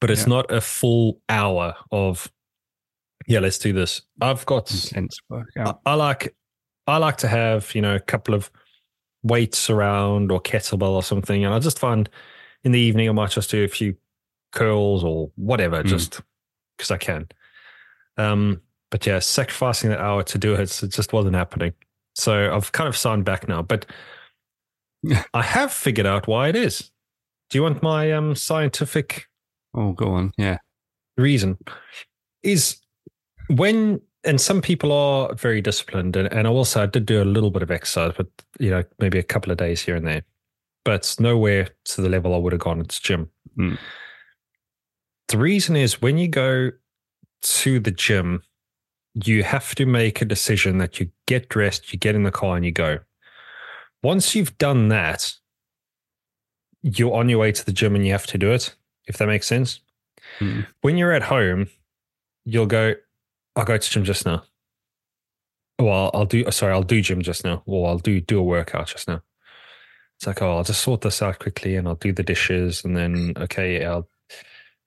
but 0.00 0.10
it's 0.10 0.22
Yeah. 0.22 0.34
not 0.34 0.50
a 0.52 0.60
full 0.60 1.20
hour 1.28 1.74
of 1.90 2.30
yeah, 3.26 3.40
let's 3.40 3.58
do 3.58 3.72
this. 3.72 4.02
I've 4.20 4.44
got 4.46 4.72
I. 4.94 5.74
I 5.86 5.94
like 5.94 6.34
I 6.86 6.98
like 6.98 7.16
to 7.18 7.28
have, 7.28 7.74
you 7.74 7.80
know, 7.82 7.94
a 7.94 8.00
couple 8.00 8.34
of 8.34 8.50
weights 9.22 9.70
around 9.70 10.30
or 10.30 10.40
kettlebell 10.40 10.90
or 10.90 11.02
something. 11.02 11.44
And 11.44 11.54
I 11.54 11.58
just 11.58 11.78
find 11.78 12.08
in 12.62 12.72
the 12.72 12.78
evening 12.80 13.08
I 13.08 13.12
might 13.12 13.30
just 13.30 13.50
do 13.50 13.64
a 13.64 13.68
few 13.68 13.96
curls 14.52 15.02
or 15.02 15.30
whatever, 15.36 15.82
Mm. 15.82 15.86
just 15.86 16.20
because 16.76 16.90
I 16.90 16.98
can. 16.98 17.28
Um, 18.16 18.60
but 18.90 19.06
yeah, 19.06 19.18
sacrificing 19.18 19.90
that 19.90 20.00
hour 20.00 20.22
to 20.24 20.38
do 20.38 20.54
it, 20.54 20.82
it 20.82 20.88
just 20.88 21.12
wasn't 21.12 21.34
happening. 21.36 21.72
So 22.14 22.54
I've 22.54 22.70
kind 22.72 22.86
of 22.88 22.96
signed 22.96 23.24
back 23.24 23.48
now. 23.48 23.62
But 23.62 23.86
I 25.34 25.42
have 25.42 25.72
figured 25.72 26.06
out 26.06 26.26
why 26.26 26.48
it 26.48 26.56
is. 26.56 26.90
Do 27.50 27.58
you 27.58 27.62
want 27.62 27.82
my 27.82 28.12
um 28.12 28.34
scientific 28.34 29.26
Oh, 29.76 29.92
go 29.92 30.12
on. 30.12 30.32
Yeah. 30.38 30.58
reason 31.16 31.58
is 32.44 32.76
when 33.48 34.00
and 34.24 34.40
some 34.40 34.62
people 34.62 34.90
are 34.90 35.34
very 35.34 35.60
disciplined 35.60 36.16
and, 36.16 36.32
and 36.32 36.46
I 36.46 36.50
will 36.50 36.66
I 36.76 36.86
did 36.86 37.06
do 37.06 37.22
a 37.22 37.24
little 37.24 37.50
bit 37.50 37.62
of 37.62 37.70
exercise, 37.70 38.12
but 38.16 38.26
you 38.58 38.70
know, 38.70 38.82
maybe 38.98 39.18
a 39.18 39.22
couple 39.22 39.52
of 39.52 39.58
days 39.58 39.82
here 39.82 39.96
and 39.96 40.06
there. 40.06 40.22
But 40.84 41.14
nowhere 41.18 41.68
to 41.86 42.00
the 42.00 42.08
level 42.08 42.34
I 42.34 42.38
would 42.38 42.52
have 42.52 42.60
gone 42.60 42.78
the 42.78 42.84
gym. 42.84 43.30
Mm. 43.58 43.78
The 45.28 45.38
reason 45.38 45.76
is 45.76 46.02
when 46.02 46.18
you 46.18 46.28
go 46.28 46.70
to 47.42 47.80
the 47.80 47.90
gym, 47.90 48.42
you 49.14 49.42
have 49.42 49.74
to 49.76 49.86
make 49.86 50.20
a 50.20 50.24
decision 50.24 50.78
that 50.78 50.98
you 51.00 51.10
get 51.26 51.48
dressed, 51.48 51.92
you 51.92 51.98
get 51.98 52.14
in 52.14 52.24
the 52.24 52.30
car 52.30 52.56
and 52.56 52.64
you 52.64 52.72
go. 52.72 52.98
Once 54.02 54.34
you've 54.34 54.56
done 54.58 54.88
that, 54.88 55.34
you're 56.82 57.14
on 57.14 57.28
your 57.28 57.38
way 57.38 57.52
to 57.52 57.64
the 57.64 57.72
gym 57.72 57.94
and 57.94 58.04
you 58.04 58.12
have 58.12 58.26
to 58.26 58.38
do 58.38 58.50
it, 58.52 58.74
if 59.06 59.18
that 59.18 59.26
makes 59.26 59.46
sense 59.46 59.80
Mm. 60.40 60.66
when 60.80 60.96
you're 60.96 61.12
at 61.12 61.22
home, 61.22 61.68
you'll 62.44 62.66
go, 62.66 62.94
I'll 63.56 63.64
go 63.64 63.76
to 63.76 63.90
gym 63.90 64.04
just 64.04 64.26
now. 64.26 64.44
Well, 65.78 66.10
I'll 66.14 66.26
do 66.26 66.44
oh, 66.46 66.50
sorry, 66.50 66.72
I'll 66.72 66.82
do 66.82 67.00
gym 67.00 67.22
just 67.22 67.44
now. 67.44 67.62
Or 67.66 67.88
I'll 67.88 67.98
do 67.98 68.20
do 68.20 68.38
a 68.38 68.42
workout 68.42 68.88
just 68.88 69.08
now. 69.08 69.22
It's 70.16 70.26
like, 70.26 70.42
oh, 70.42 70.58
I'll 70.58 70.64
just 70.64 70.82
sort 70.82 71.00
this 71.00 71.22
out 71.22 71.40
quickly 71.40 71.76
and 71.76 71.88
I'll 71.88 71.96
do 71.96 72.12
the 72.12 72.22
dishes 72.22 72.84
and 72.84 72.96
then 72.96 73.34
okay, 73.36 73.84
I'll 73.84 74.08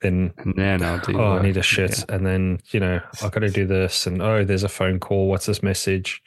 then 0.01 0.34
And 0.38 0.56
then 0.56 0.84
I'll 0.84 0.99
do 0.99 1.19
oh, 1.19 1.38
I 1.38 1.41
need 1.41 1.58
a 1.58 1.62
shit. 1.62 2.06
And 2.10 2.25
then, 2.25 2.60
you 2.71 2.80
know, 2.80 3.01
I've 3.23 3.32
got 3.32 3.39
to 3.39 3.49
do 3.49 3.65
this 3.65 4.06
and 4.06 4.21
oh, 4.21 4.43
there's 4.43 4.63
a 4.63 4.69
phone 4.69 4.99
call. 4.99 5.27
What's 5.27 5.47
this 5.47 5.63
message? 5.63 6.21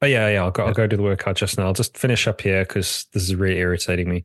Oh 0.00 0.06
yeah, 0.06 0.28
yeah, 0.28 0.42
I'll 0.42 0.50
go 0.50 0.66
I'll 0.66 0.74
go 0.74 0.86
do 0.86 0.96
the 0.96 1.02
workout 1.02 1.36
just 1.36 1.58
now. 1.58 1.66
I'll 1.66 1.74
just 1.74 1.96
finish 1.96 2.26
up 2.26 2.40
here 2.40 2.64
because 2.64 3.06
this 3.12 3.22
is 3.22 3.34
really 3.34 3.58
irritating 3.58 4.08
me. 4.08 4.24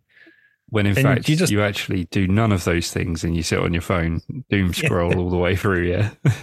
When 0.70 0.86
in 0.86 0.98
And 0.98 1.04
fact 1.04 1.30
you 1.30 1.38
you, 1.48 1.62
actually 1.62 2.06
do 2.06 2.28
none 2.28 2.52
of 2.52 2.66
those 2.66 2.92
things 2.92 3.24
and 3.24 3.36
you 3.36 3.44
sit 3.44 3.60
on 3.60 3.74
your 3.74 3.82
phone, 3.82 4.22
doom 4.50 4.74
scroll 4.74 5.18
all 5.18 5.30
the 5.30 5.38
way 5.38 5.56
through, 5.56 5.88
yeah. 5.88 6.12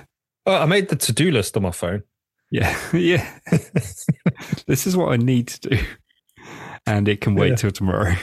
Oh, 0.47 0.55
I 0.57 0.67
made 0.67 0.89
the 0.89 0.97
to-do 0.97 1.31
list 1.31 1.57
on 1.57 1.63
my 1.63 1.71
phone. 1.71 2.03
yeah. 2.51 2.77
Yeah. 2.93 3.39
this 4.67 4.87
is 4.87 4.97
what 4.97 5.13
I 5.13 5.17
need 5.17 5.49
to 5.49 5.71
do. 5.71 5.79
And 6.87 7.09
it 7.09 7.21
can 7.21 7.35
wait 7.35 7.51
Yeah. 7.51 7.57
till 7.57 7.71
tomorrow. 7.71 8.15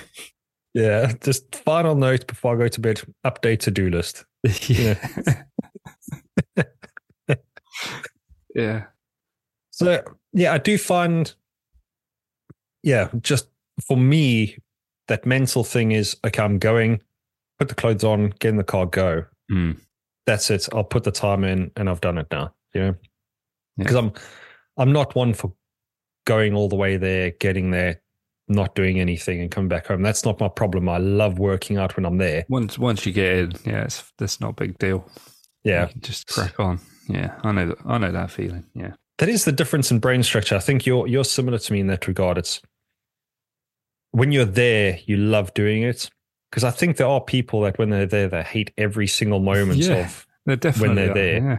Yeah, 0.74 1.12
just 1.22 1.56
final 1.56 1.96
note 1.96 2.28
before 2.28 2.56
I 2.56 2.58
go 2.60 2.68
to 2.70 2.80
bed: 2.80 3.02
update 3.26 3.60
to 3.62 3.72
do 3.72 3.90
list. 3.90 4.24
yeah. 4.70 4.96
yeah. 8.56 8.84
So 9.72 10.04
yeah, 10.34 10.54
I 10.54 10.58
do 10.60 10.78
find, 10.78 11.34
yeah, 12.84 13.10
just 13.22 13.48
for 13.86 13.98
me, 13.98 14.58
that 15.08 15.26
mental 15.26 15.64
thing 15.64 15.92
is 15.92 16.16
okay. 16.26 16.42
I'm 16.44 16.60
going, 16.60 17.02
put 17.60 17.68
the 17.70 17.76
clothes 17.76 18.04
on, 18.04 18.34
get 18.40 18.50
in 18.50 18.58
the 18.58 18.64
car, 18.64 18.86
go. 18.86 19.26
Mm. 19.52 19.78
That's 20.26 20.50
it. 20.52 20.68
I'll 20.74 20.84
put 20.84 21.04
the 21.04 21.12
time 21.12 21.44
in, 21.44 21.72
and 21.76 21.90
I've 21.90 22.02
done 22.02 22.18
it 22.18 22.28
now. 22.32 22.54
You 22.74 22.82
know, 22.82 22.88
Yeah. 22.88 22.94
because 23.84 23.96
I'm, 23.96 24.14
I'm 24.78 24.92
not 24.92 25.16
one 25.16 25.34
for 25.34 25.54
going 26.26 26.54
all 26.54 26.70
the 26.70 26.76
way 26.76 26.98
there, 26.98 27.32
getting 27.32 27.72
there, 27.72 28.02
not 28.48 28.76
doing 28.76 29.00
anything, 29.00 29.42
and 29.42 29.50
coming 29.50 29.68
back 29.70 29.88
home. 29.88 30.02
That's 30.04 30.24
not 30.24 30.40
my 30.40 30.48
problem. 30.48 30.88
I 30.90 30.98
love 30.98 31.40
working 31.40 31.78
out 31.78 31.96
when 31.98 32.06
I'm 32.06 32.18
there. 32.18 32.46
Once 32.50 32.78
once 32.78 33.06
you 33.06 33.12
get 33.14 33.38
in, 33.38 33.52
yeah, 33.66 33.84
it's 33.84 34.12
that's 34.18 34.40
not 34.40 34.52
a 34.52 34.54
big 34.54 34.78
deal. 34.78 35.10
Yeah, 35.64 35.90
just 36.00 36.28
crack 36.28 36.60
on. 36.60 36.80
Yeah, 37.08 37.36
I 37.44 37.52
know 37.52 37.68
that. 37.70 37.78
I 37.86 37.98
know 37.98 38.12
that 38.12 38.32
feeling. 38.32 38.66
Yeah. 38.74 38.94
that 39.18 39.30
is 39.30 39.46
the 39.46 39.52
difference 39.52 39.92
in 39.92 40.00
brain 40.00 40.24
structure. 40.24 40.56
I 40.56 40.60
think 40.60 40.86
you're 40.86 41.08
you're 41.08 41.24
similar 41.26 41.58
to 41.60 41.74
me 41.74 41.80
in 41.80 41.88
that 41.88 42.08
regard. 42.08 42.38
It's 42.38 42.62
when 44.12 44.32
you're 44.32 44.46
there, 44.46 45.00
you 45.06 45.18
love 45.18 45.54
doing 45.54 45.84
it. 45.84 46.10
Because 46.52 46.64
I 46.66 46.72
think 46.72 46.98
there 46.98 47.08
are 47.08 47.22
people 47.22 47.62
that 47.62 47.80
when 47.80 47.90
they're 47.90 48.06
there, 48.06 48.28
they 48.28 48.44
hate 48.44 48.72
every 48.78 49.08
single 49.08 49.40
moment 49.40 49.80
Yeah. 49.80 50.06
of. 50.06 50.28
They're 50.46 50.56
definitely 50.58 50.96
they're 50.96 51.12
are, 51.12 51.14
there. 51.14 51.36
Yeah. 51.52 51.58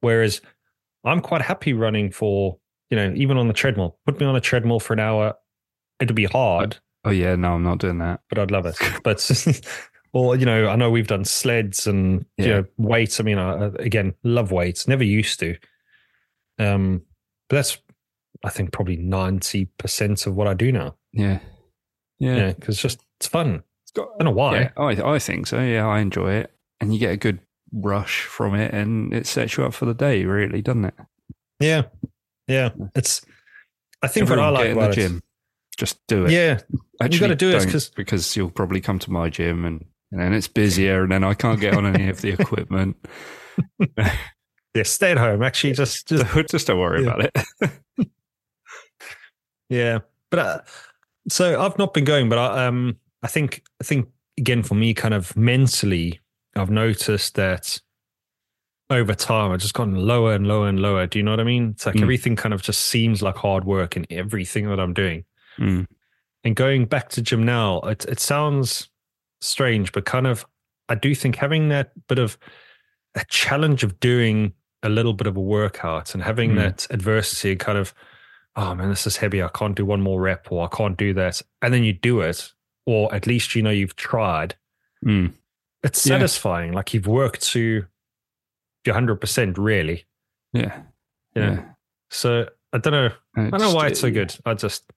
Whereas 0.00 0.40
I'm 1.04 1.20
quite 1.20 1.42
happy 1.42 1.72
running 1.72 2.10
for 2.10 2.58
you 2.90 2.96
know 2.96 3.12
even 3.16 3.36
on 3.36 3.46
the 3.48 3.54
treadmill. 3.54 3.98
Put 4.06 4.18
me 4.20 4.26
on 4.26 4.34
a 4.36 4.40
treadmill 4.40 4.80
for 4.80 4.92
an 4.94 5.00
hour. 5.00 5.34
It'll 6.00 6.14
be 6.16 6.24
hard, 6.24 6.78
Oh 7.04 7.10
yeah, 7.10 7.36
no, 7.36 7.54
I'm 7.54 7.62
not 7.62 7.78
doing 7.78 7.98
that. 7.98 8.20
but 8.28 8.38
I'd 8.38 8.50
love 8.50 8.66
it. 8.66 8.76
But 9.04 9.20
or 10.12 10.34
you 10.36 10.44
know, 10.46 10.68
I 10.68 10.76
know 10.76 10.90
we've 10.90 11.06
done 11.06 11.24
sleds 11.24 11.86
and 11.86 12.24
you 12.36 12.46
Yeah. 12.46 12.48
know 12.60 12.64
weights. 12.78 13.20
I 13.20 13.22
mean, 13.22 13.38
I, 13.38 13.66
again, 13.78 14.14
love 14.24 14.50
weights. 14.50 14.88
Never 14.88 15.04
used 15.04 15.38
to. 15.40 15.56
Um, 16.58 17.02
but 17.48 17.56
that's 17.56 17.78
I 18.44 18.48
think 18.50 18.72
probably 18.72 18.96
ninety 18.96 19.66
percent 19.78 20.26
of 20.26 20.34
what 20.34 20.48
I 20.48 20.54
do 20.54 20.72
now. 20.72 20.96
Yeah. 21.12 21.38
Yeah. 22.18 22.52
Because 22.52 22.74
it's 22.76 22.82
just 22.82 23.04
it's 23.18 23.26
fun. 23.28 23.62
It's 23.90 23.96
got- 23.96 24.08
I 24.14 24.22
don't 24.22 24.26
know 24.26 24.38
why. 24.38 24.60
yeah, 24.60 24.70
I 24.76 25.14
I 25.14 25.18
think 25.18 25.46
so. 25.48 25.60
Yeah, 25.60 25.86
I 25.88 25.98
enjoy 26.00 26.32
it, 26.34 26.52
and 26.80 26.92
you 26.94 27.00
get 27.00 27.12
a 27.12 27.16
good 27.16 27.40
rush 27.72 28.22
from 28.22 28.54
it, 28.54 28.72
and 28.72 29.12
it 29.12 29.26
sets 29.26 29.56
you 29.56 29.64
up 29.64 29.74
for 29.74 29.84
the 29.86 29.94
day, 29.94 30.24
really, 30.24 30.62
doesn't 30.62 30.84
it? 30.84 30.94
Yeah, 31.58 31.82
yeah. 32.46 32.70
It's. 32.94 33.24
I 34.02 34.06
think 34.08 34.22
Everyone 34.30 34.52
what 34.54 34.60
I 34.62 34.66
get 34.68 34.76
like 34.76 34.76
in 34.76 34.76
the 34.76 34.80
about 34.84 34.94
gym. 34.94 35.22
Just 35.76 35.98
do 36.06 36.24
it. 36.24 36.32
it. 36.32 36.34
Yeah, 36.34 36.60
Actually, 37.02 37.20
gotta 37.20 37.34
do 37.36 37.48
it 37.50 37.58
don't, 37.60 37.70
'cause- 37.70 37.90
because 37.90 38.36
you'll 38.36 38.50
probably 38.50 38.80
come 38.80 38.98
to 39.00 39.10
my 39.10 39.28
gym 39.28 39.64
and 39.64 39.84
and 40.12 40.20
then 40.20 40.32
it's 40.34 40.48
busier, 40.48 41.02
and 41.02 41.12
then 41.12 41.24
I 41.24 41.34
can't 41.34 41.60
get 41.60 41.74
on 41.74 41.84
any 41.86 42.08
of 42.08 42.20
the 42.20 42.30
equipment. 42.38 42.96
yeah. 43.96 44.82
Stay 44.84 45.10
at 45.12 45.18
home. 45.18 45.42
Actually, 45.42 45.72
just 45.74 46.06
just 46.08 46.48
just 46.50 46.66
don't 46.68 46.78
worry 46.78 47.02
Yeah. 47.04 47.10
about 47.14 47.30
it. 47.34 47.70
Yeah, 49.68 49.98
but 50.30 50.38
uh, 50.38 50.60
so 51.28 51.60
I've 51.60 51.78
not 51.78 51.94
been 51.94 52.04
going, 52.04 52.28
but 52.28 52.38
I 52.38 52.66
um 52.66 52.96
I 53.22 53.28
think 53.28 53.62
I 53.80 53.84
think 53.84 54.08
again 54.38 54.62
for 54.62 54.74
me, 54.74 54.94
kind 54.94 55.14
of 55.14 55.36
mentally, 55.36 56.20
I've 56.56 56.70
noticed 56.70 57.34
that 57.36 57.80
over 58.88 59.14
time 59.14 59.52
I've 59.52 59.60
just 59.60 59.74
gotten 59.74 59.94
lower 59.94 60.34
and 60.34 60.46
lower 60.46 60.68
and 60.68 60.80
lower. 60.80 61.06
Do 61.06 61.18
you 61.18 61.22
know 61.22 61.30
what 61.30 61.40
I 61.40 61.44
mean? 61.44 61.70
It's 61.70 61.86
like 61.86 61.94
Mm. 61.96 62.02
everything 62.02 62.36
kind 62.36 62.52
of 62.54 62.62
just 62.62 62.82
seems 62.82 63.22
like 63.22 63.36
hard 63.36 63.64
work 63.64 63.96
in 63.96 64.04
everything 64.10 64.68
that 64.68 64.80
I'm 64.80 64.92
doing. 64.94 65.24
Mm. 65.58 65.86
And 66.42 66.56
going 66.56 66.86
back 66.86 67.08
to 67.10 67.22
gym 67.22 67.42
now, 67.44 67.80
it 67.80 68.04
it 68.06 68.18
sounds 68.20 68.88
strange, 69.40 69.92
but 69.92 70.04
kind 70.06 70.26
of 70.26 70.44
I 70.88 70.94
do 70.96 71.14
think 71.14 71.36
having 71.36 71.68
that 71.68 71.92
bit 72.08 72.18
of 72.18 72.36
a 73.14 73.24
challenge 73.28 73.84
of 73.84 74.00
doing 74.00 74.54
a 74.82 74.88
little 74.88 75.12
bit 75.12 75.26
of 75.26 75.36
a 75.36 75.40
workout 75.40 76.14
and 76.14 76.22
having 76.22 76.52
Mm. 76.52 76.56
that 76.56 76.86
adversity 76.90 77.54
kind 77.56 77.78
of, 77.78 77.92
oh 78.56 78.74
man, 78.74 78.88
this 78.88 79.06
is 79.06 79.18
heavy. 79.18 79.42
I 79.42 79.48
can't 79.48 79.76
do 79.76 79.84
one 79.84 80.00
more 80.00 80.20
rep 80.20 80.50
or 80.50 80.64
I 80.64 80.74
can't 80.76 80.96
do 80.96 81.12
that. 81.14 81.42
And 81.62 81.72
then 81.72 81.84
you 81.84 81.92
do 81.92 82.22
it, 82.22 82.50
or 82.86 83.12
at 83.14 83.26
least 83.26 83.54
you 83.54 83.62
know 83.62 83.70
you've 83.70 83.96
tried. 83.96 84.54
Mm. 85.04 85.32
It's 85.82 86.06
Yeah. 86.06 86.16
satisfying. 86.16 86.72
Like 86.72 86.92
you've 86.94 87.06
worked 87.06 87.42
to 87.52 87.84
your 88.84 88.94
100%, 88.94 89.56
really. 89.58 90.04
Yeah. 90.52 90.82
Yeah. 91.34 91.62
So 92.10 92.48
I 92.72 92.78
don't 92.78 92.92
know. 92.92 93.10
I 93.36 93.50
don't 93.50 93.60
know 93.60 93.74
why 93.74 93.88
it's 93.88 94.00
so 94.00 94.10
good. 94.10 94.34
I 94.44 94.54
just, 94.54 94.90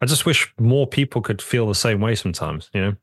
I 0.00 0.06
just 0.06 0.26
wish 0.26 0.52
more 0.58 0.86
people 0.86 1.20
could 1.22 1.40
feel 1.42 1.66
the 1.66 1.74
same 1.74 2.00
way 2.00 2.14
sometimes, 2.14 2.70
you 2.74 2.80
know? 2.80 2.96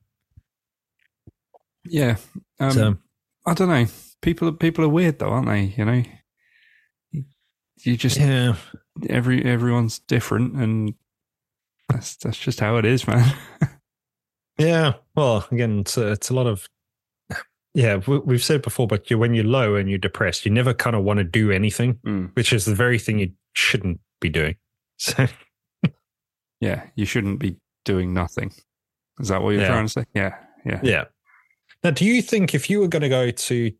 Yeah. 1.85 2.17
Um, 2.59 2.71
so, 2.71 2.97
I 3.45 3.53
don't 3.53 3.69
know. 3.69 3.85
People 4.21 4.47
are 4.49 4.53
people 4.53 4.85
are 4.85 4.89
weird 4.89 5.19
though, 5.19 5.29
aren't 5.29 5.47
they? 5.47 5.73
You 5.77 5.85
know, 5.85 6.03
You- 7.11 7.25
you 7.79 7.97
just 7.97 8.17
yeah. 8.17 8.55
every 9.09 9.43
everyone's 9.43 9.99
different, 9.99 10.53
and 10.55 10.93
that's 11.93 12.15
that's 12.17 12.37
just 12.37 12.59
how 12.59 12.77
it 12.77 12.85
is, 12.85 13.07
man. 13.07 13.35
Yeah. 14.59 14.93
Well, 15.15 15.47
again, 15.51 15.79
it's 15.79 15.97
a, 15.97 16.11
it's 16.11 16.29
a 16.29 16.33
lot 16.35 16.45
of, 16.45 16.69
yeah, 17.73 17.95
we, 18.05 18.19
we've 18.19 18.43
said 18.43 18.61
before, 18.61 18.85
but 18.85 19.09
you, 19.09 19.17
when 19.17 19.33
you're 19.33 19.43
low 19.43 19.73
and 19.73 19.89
you're 19.89 19.97
depressed, 19.97 20.45
you 20.45 20.51
never 20.51 20.75
kind 20.75 20.95
of 20.95 21.01
want 21.03 21.17
to 21.17 21.23
do 21.23 21.49
anything, 21.51 21.95
Mm. 22.05 22.35
which 22.35 22.53
is 22.53 22.65
the 22.65 22.75
very 22.75 22.99
thing 22.99 23.17
you 23.17 23.31
shouldn't 23.55 23.99
be 24.21 24.29
doing. 24.29 24.55
So, 24.99 25.25
Yeah, 26.61 26.83
you 26.95 27.05
shouldn't 27.05 27.39
be 27.39 27.57
doing 27.83 28.13
nothing. 28.13 28.53
Is 29.19 29.29
that 29.29 29.41
what 29.41 29.49
you're 29.51 29.61
Yeah. 29.61 29.69
trying 29.69 29.87
to 29.87 29.91
say? 29.91 30.03
Yeah, 30.13 30.35
yeah. 30.67 30.79
yeah. 30.83 31.03
Now, 31.83 31.89
do 31.89 32.05
you 32.05 32.21
think 32.21 32.53
if 32.53 32.69
you 32.69 32.79
were 32.79 32.87
going 32.87 33.01
to 33.01 33.09
go 33.09 33.31
to 33.31 33.71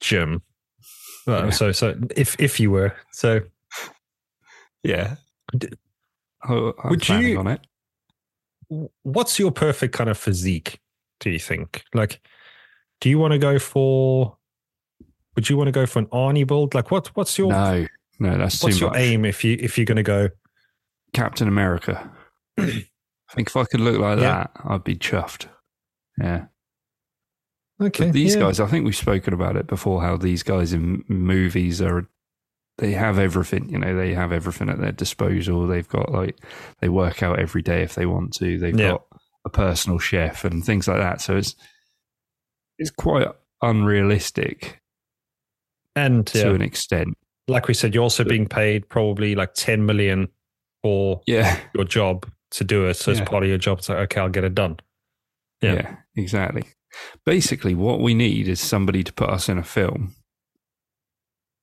gym, 0.00 0.40
well, 1.26 1.46
Yeah. 1.46 1.50
so, 1.50 1.72
so 1.72 1.98
if, 2.16 2.36
if 2.38 2.60
you 2.60 2.70
were, 2.70 2.94
so 3.10 3.40
Yeah. 4.84 5.16
Would 6.48 7.02
planning 7.02 7.28
you- 7.30 7.38
on 7.38 7.46
it. 7.48 7.60
what's 9.02 9.38
your 9.38 9.50
perfect 9.52 9.94
kind 9.94 10.10
of 10.10 10.18
physique 10.18 10.80
do 11.20 11.30
you 11.30 11.38
think 11.38 11.84
like 11.94 12.20
do 13.00 13.08
you 13.08 13.18
want 13.18 13.32
to 13.32 13.38
go 13.38 13.58
for 13.58 14.36
would 15.36 15.48
you 15.48 15.56
want 15.56 15.68
to 15.68 15.72
go 15.72 15.86
for 15.86 15.98
an 16.00 16.06
arnie 16.06 16.46
build 16.46 16.74
like 16.74 16.90
what 16.90 17.08
what's 17.16 17.36
your 17.38 17.48
No, 17.52 17.86
no, 18.18 18.38
that's 18.38 18.62
what's 18.62 18.80
your 18.80 18.90
much. 18.90 18.98
aim 18.98 19.24
if 19.24 19.44
you 19.44 19.56
if 19.60 19.76
you're 19.78 19.84
going 19.84 19.96
to 19.96 20.02
go 20.02 20.28
Captain 21.12 21.46
America. 21.48 22.10
I 22.58 23.34
think 23.34 23.48
if 23.48 23.56
I 23.56 23.64
could 23.64 23.80
look 23.80 23.98
like 23.98 24.18
Yeah. 24.18 24.44
that, 24.44 24.50
I'd 24.64 24.84
be 24.84 24.96
chuffed. 24.96 25.46
Yeah. 26.18 26.46
okay 27.80 28.06
But 28.06 28.12
these 28.12 28.34
yeah. 28.34 28.40
guys, 28.42 28.60
I 28.60 28.66
think 28.66 28.84
we've 28.84 28.96
spoken 28.96 29.34
about 29.34 29.56
it 29.56 29.66
before. 29.66 30.02
How 30.02 30.16
these 30.16 30.42
guys 30.42 30.72
in 30.72 31.04
movies 31.08 31.80
are, 31.82 32.08
they 32.78 32.92
have 32.92 33.18
everything. 33.18 33.68
You 33.70 33.78
know, 33.78 33.96
they 33.96 34.12
have 34.14 34.32
everything 34.32 34.68
at 34.68 34.78
their 34.80 34.92
disposal. 34.92 35.66
They've 35.66 35.88
got 35.88 36.12
like 36.12 36.36
they 36.80 36.88
work 36.88 37.22
out 37.22 37.38
every 37.38 37.62
day 37.62 37.82
if 37.82 37.94
they 37.94 38.06
want 38.06 38.32
to. 38.34 38.58
They've 38.58 38.78
Yeah. 38.78 38.90
got 38.92 39.06
a 39.44 39.48
personal 39.50 39.98
chef 39.98 40.44
and 40.44 40.64
things 40.64 40.86
like 40.88 40.98
that. 40.98 41.20
So 41.20 41.36
it's 41.36 41.54
it's 42.78 42.90
quite 42.90 43.28
unrealistic 43.62 44.80
and 45.94 46.26
to 46.26 46.38
yeah, 46.38 46.50
an 46.50 46.60
extent. 46.62 47.16
like 47.48 47.68
we 47.68 47.74
said 47.74 47.94
you're 47.94 48.02
also 48.02 48.22
being 48.24 48.46
paid 48.46 48.86
probably 48.88 49.34
like 49.34 49.54
10 49.54 49.86
million 49.86 50.28
for 50.82 51.22
Yeah, 51.26 51.58
your 51.74 51.84
job 51.84 52.30
to 52.50 52.64
do 52.64 52.86
it 52.86 52.94
so 52.94 53.12
Yeah. 53.12 53.22
as 53.22 53.28
part 53.28 53.42
of 53.44 53.48
your 53.48 53.56
job 53.58 53.78
it's 53.78 53.88
like 53.88 53.98
okay 53.98 54.20
i'll 54.20 54.28
get 54.28 54.44
it 54.44 54.54
done 54.54 54.78
yeah, 55.62 55.72
Yeah. 55.74 55.96
exactly. 56.16 56.64
Basically, 57.24 57.74
what 57.74 58.00
we 58.00 58.12
need 58.12 58.46
is 58.46 58.60
somebody 58.60 59.02
to 59.02 59.12
put 59.12 59.30
us 59.30 59.48
in 59.48 59.56
a 59.56 59.62
film, 59.62 60.14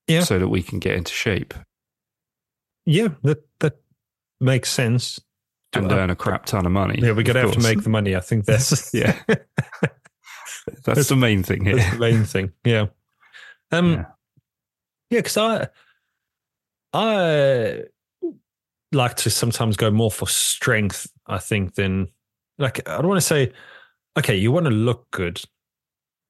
Yeah. 0.07 0.21
so 0.23 0.37
that 0.39 0.49
we 0.49 0.61
can 0.61 0.79
get 0.79 0.95
into 0.95 1.13
shape 1.13 1.53
yeah 2.85 3.07
that 3.23 3.43
that 3.59 3.77
makes 4.41 4.69
sense 4.69 5.19
and 5.73 5.91
Uh, 5.91 5.95
earn 5.95 6.09
a 6.09 6.15
crap 6.15 6.45
ton 6.45 6.65
of 6.65 6.71
money. 6.71 6.99
yeah 7.01 7.11
we're 7.13 7.23
gonna 7.23 7.39
have 7.41 7.53
to 7.53 7.59
make 7.61 7.81
the 7.83 7.89
money 7.89 8.15
i 8.15 8.19
think 8.19 8.45
that's 8.45 8.93
Yeah. 8.93 9.17
That's 10.85 11.09
the 11.09 11.15
main 11.17 11.43
thing 11.43 11.65
here. 11.65 11.75
That's 11.75 11.91
the 11.91 11.99
main 11.99 12.23
thing. 12.23 12.51
Yeah. 12.63 12.85
Um. 13.71 13.91
Yeah. 13.93 14.05
Yeah, 15.09 15.19
because 15.19 15.37
I 15.37 15.67
I 16.93 17.83
like 18.91 19.15
to 19.17 19.29
sometimes 19.29 19.75
go 19.75 19.91
more 19.91 20.11
for 20.11 20.27
strength. 20.27 21.07
I 21.27 21.39
think 21.39 21.75
than 21.75 22.07
like 22.57 22.87
I 22.87 22.97
don't 22.97 23.07
want 23.09 23.19
to 23.19 23.27
say 23.27 23.51
okay. 24.17 24.35
You 24.37 24.51
want 24.53 24.65
to 24.67 24.71
look 24.71 25.09
good, 25.11 25.41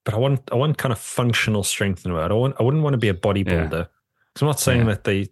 but 0.05 0.13
I 0.13 0.17
want 0.17 0.41
I 0.51 0.55
want 0.55 0.77
kind 0.77 0.91
of 0.91 0.99
functional 0.99 1.63
strength 1.63 2.05
in 2.05 2.11
a 2.11 2.15
way. 2.15 2.21
I 2.21 2.27
don't 2.27 2.39
want 2.39 2.55
I 2.59 2.63
wouldn't 2.63 2.83
want 2.83 2.93
to 2.93 2.97
be 2.97 3.09
a 3.09 3.13
bodybuilder. 3.13 3.87
'Cause 4.33 4.41
I'm 4.41 4.47
not 4.47 4.59
saying 4.59 4.79
Yeah. 4.81 4.85
that 4.95 5.03
they. 5.03 5.29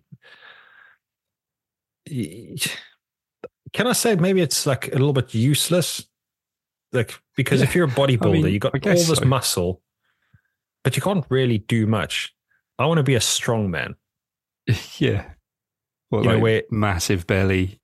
Can 3.73 3.87
I 3.87 3.93
say 3.93 4.15
maybe 4.15 4.41
it's 4.41 4.65
like 4.65 4.87
a 4.89 4.91
little 4.91 5.13
bit 5.13 5.33
useless? 5.33 6.05
Like 6.91 7.13
because 7.37 7.61
if 7.61 7.73
you're 7.73 7.87
a 7.87 7.91
bodybuilder, 7.91 8.43
mean, 8.43 8.47
you 8.53 8.59
got 8.59 8.73
all 8.73 8.93
this 8.93 9.07
so. 9.07 9.25
muscle, 9.25 9.81
but 10.83 10.95
you 10.95 11.01
can't 11.01 11.25
really 11.29 11.57
do 11.59 11.87
much. 11.87 12.33
I 12.77 12.85
want 12.85 12.97
to 12.97 13.03
be 13.03 13.15
a 13.15 13.21
strong 13.21 13.71
man. 13.71 13.95
yeah. 14.97 15.31
Well, 16.09 16.23
You 16.23 16.27
know, 16.27 16.33
like 16.35 16.43
where- 16.43 16.63
massive 16.69 17.25
belly. 17.27 17.79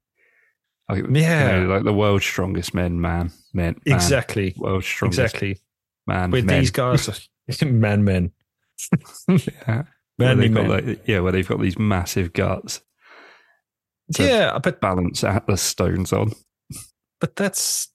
Like, 0.90 1.00
you 1.06 1.10
Yeah. 1.16 1.60
know, 1.62 1.68
like 1.68 1.84
the 1.84 1.94
world's 1.94 2.26
strongest 2.26 2.74
men, 2.74 3.00
man, 3.00 3.32
men, 3.54 3.76
man, 3.86 3.96
Exactly. 3.96 4.54
world's 4.58 4.86
strongest 4.88 5.20
Exactly. 5.20 5.62
Man, 6.08 6.32
Where 6.32 6.44
men. 6.44 6.60
these 6.60 6.72
guys 6.72 7.30
man, 7.62 8.04
man, 8.04 8.32
Yeah, 9.28 9.38
where 9.68 9.86
manly 10.18 10.48
they've 10.48 10.56
got 10.56 10.68
man. 10.68 10.88
like, 10.88 11.02
yeah, 11.08 11.20
where 11.20 11.32
they've 11.32 11.48
got 11.48 11.62
these 11.62 11.78
massive 11.78 12.34
guts 12.34 12.82
Yeah, 14.18 14.58
but 14.60 14.82
balance 14.82 15.24
Atlas 15.24 15.62
stones 15.62 16.12
on. 16.14 16.32
but 17.20 17.36
that's 17.36 17.90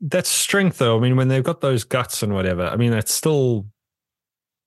that's 0.00 0.28
strength 0.30 0.78
though. 0.78 0.96
I 0.96 1.00
mean, 1.00 1.16
when 1.16 1.28
they've 1.28 1.44
got 1.44 1.60
those 1.60 1.84
guts 1.84 2.22
and 2.22 2.32
whatever, 2.34 2.64
I 2.66 2.76
mean, 2.76 2.90
that's 2.90 3.12
still 3.12 3.66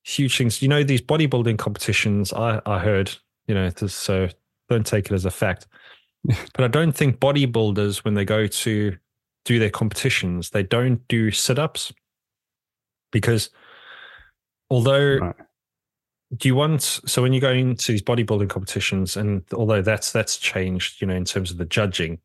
huge 0.03 0.37
things. 0.37 0.61
You 0.61 0.67
know, 0.67 0.83
these 0.83 1.01
bodybuilding 1.01 1.57
competitions, 1.57 2.31
I 2.33 2.61
I 2.65 2.79
heard, 2.79 3.11
you 3.47 3.55
know, 3.55 3.69
so 3.69 4.27
don't 4.69 4.85
take 4.85 5.07
it 5.07 5.11
as 5.13 5.25
a 5.25 5.31
fact. 5.31 5.67
but 6.53 6.63
I 6.63 6.67
don't 6.67 6.93
think 6.93 7.19
bodybuilders, 7.19 8.05
when 8.05 8.13
they 8.13 8.25
go 8.25 8.47
to 8.47 8.95
do 9.45 9.59
their 9.59 9.69
competitions, 9.69 10.51
they 10.51 10.63
don't 10.63 11.05
do 11.09 11.31
sit 11.31 11.59
ups 11.59 11.91
because 13.13 13.49
although 14.69 15.17
Right. 15.19 15.35
do 16.35 16.47
you 16.49 16.55
want 16.55 16.81
so 16.81 17.21
when 17.21 17.31
you 17.31 17.39
go 17.39 17.51
into 17.51 17.91
these 17.93 18.01
bodybuilding 18.01 18.49
competitions 18.49 19.15
and 19.15 19.43
although 19.53 19.81
that's 19.81 20.11
that's 20.11 20.37
changed 20.37 20.99
you 20.99 21.07
know 21.07 21.15
in 21.15 21.23
terms 21.25 21.51
of 21.51 21.57
the 21.57 21.65
judging 21.65 22.19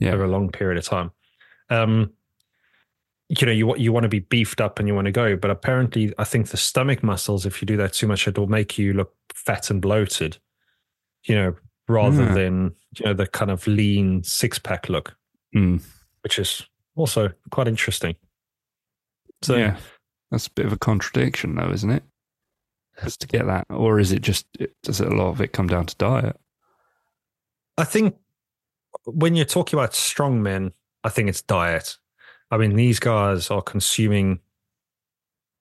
Yeah. 0.00 0.12
over 0.12 0.24
a 0.24 0.28
long 0.28 0.50
period 0.50 0.76
of 0.78 0.84
time 0.84 1.12
um 1.70 2.12
you 3.28 3.46
know 3.46 3.52
you 3.52 3.76
you 3.76 3.92
want 3.92 4.04
to 4.04 4.08
be 4.08 4.20
beefed 4.20 4.60
up 4.60 4.78
and 4.78 4.86
you 4.88 4.94
want 4.94 5.06
to 5.06 5.12
go 5.12 5.36
but 5.36 5.50
apparently 5.50 6.12
i 6.18 6.24
think 6.24 6.48
the 6.48 6.56
stomach 6.56 7.02
muscles 7.02 7.46
if 7.46 7.60
you 7.62 7.66
do 7.66 7.76
that 7.76 7.92
too 7.92 8.06
much 8.06 8.26
it 8.28 8.36
will 8.38 8.46
make 8.46 8.78
you 8.78 8.92
look 8.92 9.12
fat 9.34 9.70
and 9.70 9.80
bloated 9.82 10.38
you 11.24 11.34
know 11.34 11.54
rather 11.88 12.24
Yeah. 12.24 12.34
than 12.34 12.74
you 12.98 13.04
know 13.06 13.14
the 13.14 13.26
kind 13.26 13.50
of 13.50 13.66
lean 13.66 14.22
six 14.24 14.58
pack 14.58 14.88
look 14.88 15.16
Mm. 15.54 15.80
which 16.22 16.38
is 16.38 16.66
also 16.96 17.30
quite 17.50 17.68
interesting 17.68 18.16
so 19.42 19.54
yeah, 19.56 19.76
that's 20.30 20.46
a 20.46 20.50
bit 20.52 20.66
of 20.66 20.72
a 20.72 20.78
contradiction, 20.78 21.54
though, 21.54 21.70
isn't 21.70 21.90
it? 21.90 22.02
Just 23.04 23.20
to 23.20 23.26
get 23.26 23.46
that, 23.46 23.66
or 23.68 23.98
is 23.98 24.10
it 24.12 24.22
just 24.22 24.46
does 24.82 25.00
it, 25.00 25.08
a 25.08 25.14
lot 25.14 25.28
of 25.28 25.40
it 25.40 25.52
come 25.52 25.66
down 25.66 25.84
to 25.86 25.94
diet? 25.96 26.36
I 27.76 27.84
think 27.84 28.16
when 29.04 29.34
you're 29.34 29.44
talking 29.44 29.78
about 29.78 29.94
strong 29.94 30.42
men, 30.42 30.72
I 31.04 31.10
think 31.10 31.28
it's 31.28 31.42
diet. 31.42 31.98
I 32.50 32.56
mean, 32.56 32.74
these 32.74 32.98
guys 32.98 33.50
are 33.50 33.60
consuming. 33.60 34.40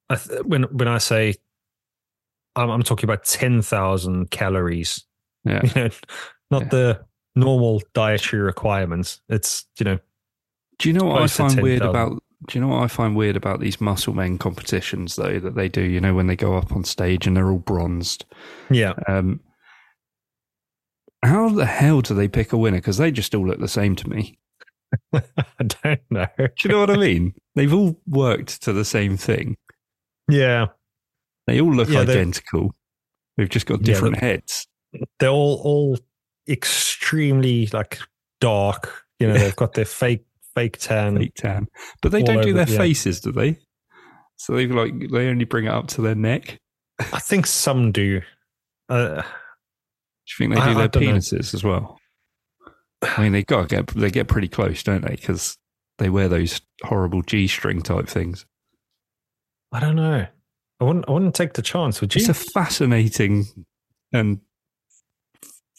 I 0.10 0.16
th- 0.16 0.44
when 0.46 0.64
when 0.64 0.88
I 0.88 0.98
say, 1.00 1.36
I'm, 2.56 2.70
I'm 2.70 2.84
talking 2.84 3.06
about 3.06 3.26
ten 3.26 3.62
thousand 3.62 4.32
calories. 4.32 5.04
Yeah, 5.44 5.62
You 5.76 5.82
know, 5.84 5.90
not 6.52 6.62
Yeah. 6.64 6.68
the 6.70 7.06
normal 7.36 7.82
dietary 7.94 8.44
requirements. 8.44 9.20
It's 9.28 9.66
you 9.78 9.84
know, 9.84 10.00
Do 10.80 10.88
you 10.90 10.94
know 10.94 11.06
what 11.06 11.22
I 11.22 11.28
find 11.28 11.60
weird 11.62 11.82
10,000. 11.82 11.90
about? 11.90 12.24
Do 12.48 12.58
you 12.60 12.62
know 12.62 12.68
what 12.76 12.84
I 12.84 12.88
find 12.88 13.16
weird 13.16 13.36
about 13.36 13.60
these 13.60 13.82
muscle 13.82 14.14
men 14.14 14.38
competitions 14.38 15.16
though 15.16 15.40
that 15.40 15.56
they 15.56 15.68
do? 15.68 15.82
You 15.82 16.00
know 16.00 16.14
when 16.14 16.28
they 16.28 16.36
go 16.36 16.56
up 16.56 16.72
on 16.74 16.84
stage 16.84 17.26
and 17.26 17.36
they're 17.36 17.50
all 17.50 17.58
bronzed. 17.60 18.26
yeah, 18.70 18.94
Um, 19.08 19.40
how 21.24 21.50
the 21.50 21.66
hell 21.66 22.02
do 22.02 22.14
they 22.14 22.28
pick 22.28 22.54
a 22.54 22.58
winner? 22.58 22.78
Because 22.78 22.98
they 22.98 23.12
just 23.12 23.34
all 23.34 23.48
look 23.48 23.60
the 23.60 23.68
same 23.68 23.96
to 23.96 24.10
me. 24.10 24.38
I 25.14 25.22
don't 25.84 26.02
know. 26.12 26.28
Do 26.38 26.48
you 26.64 26.70
know 26.70 26.80
what 26.82 26.92
I 26.92 26.98
mean? 26.98 27.34
They've 27.56 27.74
all 27.74 28.00
worked 28.08 28.62
to 28.64 28.74
the 28.74 28.86
same 28.86 29.18
thing. 29.18 29.58
Yeah, 30.30 30.68
They 31.48 31.60
all 31.62 31.74
look 31.74 31.90
Yeah, 31.90 32.02
identical. 32.02 32.74
They've 33.38 33.50
just 33.50 33.66
got 33.66 33.80
Yeah, 33.80 33.86
different 33.94 34.16
but- 34.16 34.24
heads. 34.24 34.68
they're 35.20 35.30
all 35.30 35.62
all 35.64 35.98
extremely 36.48 37.68
like 37.74 38.00
dark. 38.40 39.04
You 39.20 39.28
know, 39.28 39.34
they've 39.38 39.56
got 39.56 39.74
their 39.74 39.86
fake 39.86 40.26
fake 40.56 40.78
tan. 40.78 41.18
fake 41.18 41.36
tan. 41.36 41.68
But 42.02 42.12
they 42.12 42.24
don't 42.24 42.44
do 42.44 42.54
their 42.54 42.70
yeah. 42.70 42.78
faces, 42.78 43.20
do 43.20 43.32
they? 43.32 43.58
So 44.38 44.54
they 44.54 44.68
like 44.68 44.94
they 45.12 45.28
only 45.28 45.46
bring 45.46 45.66
it 45.66 45.74
up 45.74 45.88
to 45.90 46.02
their 46.02 46.16
neck. 46.16 46.60
I 47.00 47.20
think 47.20 47.46
some 47.46 47.92
do. 47.92 48.22
Uh, 48.90 49.22
Do 49.22 50.44
you 50.44 50.50
think 50.50 50.54
they 50.54 50.62
do 50.62 50.80
I 50.80 50.88
their 50.88 51.02
know. 51.02 51.14
penises 51.14 51.54
as 51.54 51.64
well? 51.64 52.00
I 53.02 53.22
mean, 53.22 53.34
they 53.34 53.44
got 53.44 53.70
get 53.70 53.88
they 53.88 54.10
get 54.10 54.28
pretty 54.28 54.48
close, 54.48 54.84
don't 54.84 55.06
they? 55.06 55.16
Because 55.16 55.58
they 55.98 56.10
wear 56.10 56.28
those 56.28 56.62
horrible 56.84 57.22
g 57.22 57.48
string 57.48 57.82
type 57.82 58.08
things. 58.08 58.46
I 59.72 59.80
don't 59.80 59.96
know. 59.96 60.28
I 60.80 60.84
wouldn't. 60.84 61.06
I 61.08 61.12
wouldn't 61.12 61.36
take 61.36 61.54
the 61.54 61.62
chance. 61.62 62.02
Would 62.02 62.16
you? 62.16 62.20
It's 62.20 62.30
a 62.30 62.34
fascinating 62.34 63.46
and 64.12 64.40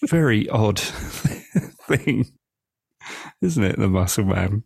very 0.05 0.49
odd 0.49 0.79
thing, 1.89 2.27
isn't 3.47 3.65
it? 3.65 3.79
The 3.79 3.89
muscle 3.89 4.25
man. 4.25 4.63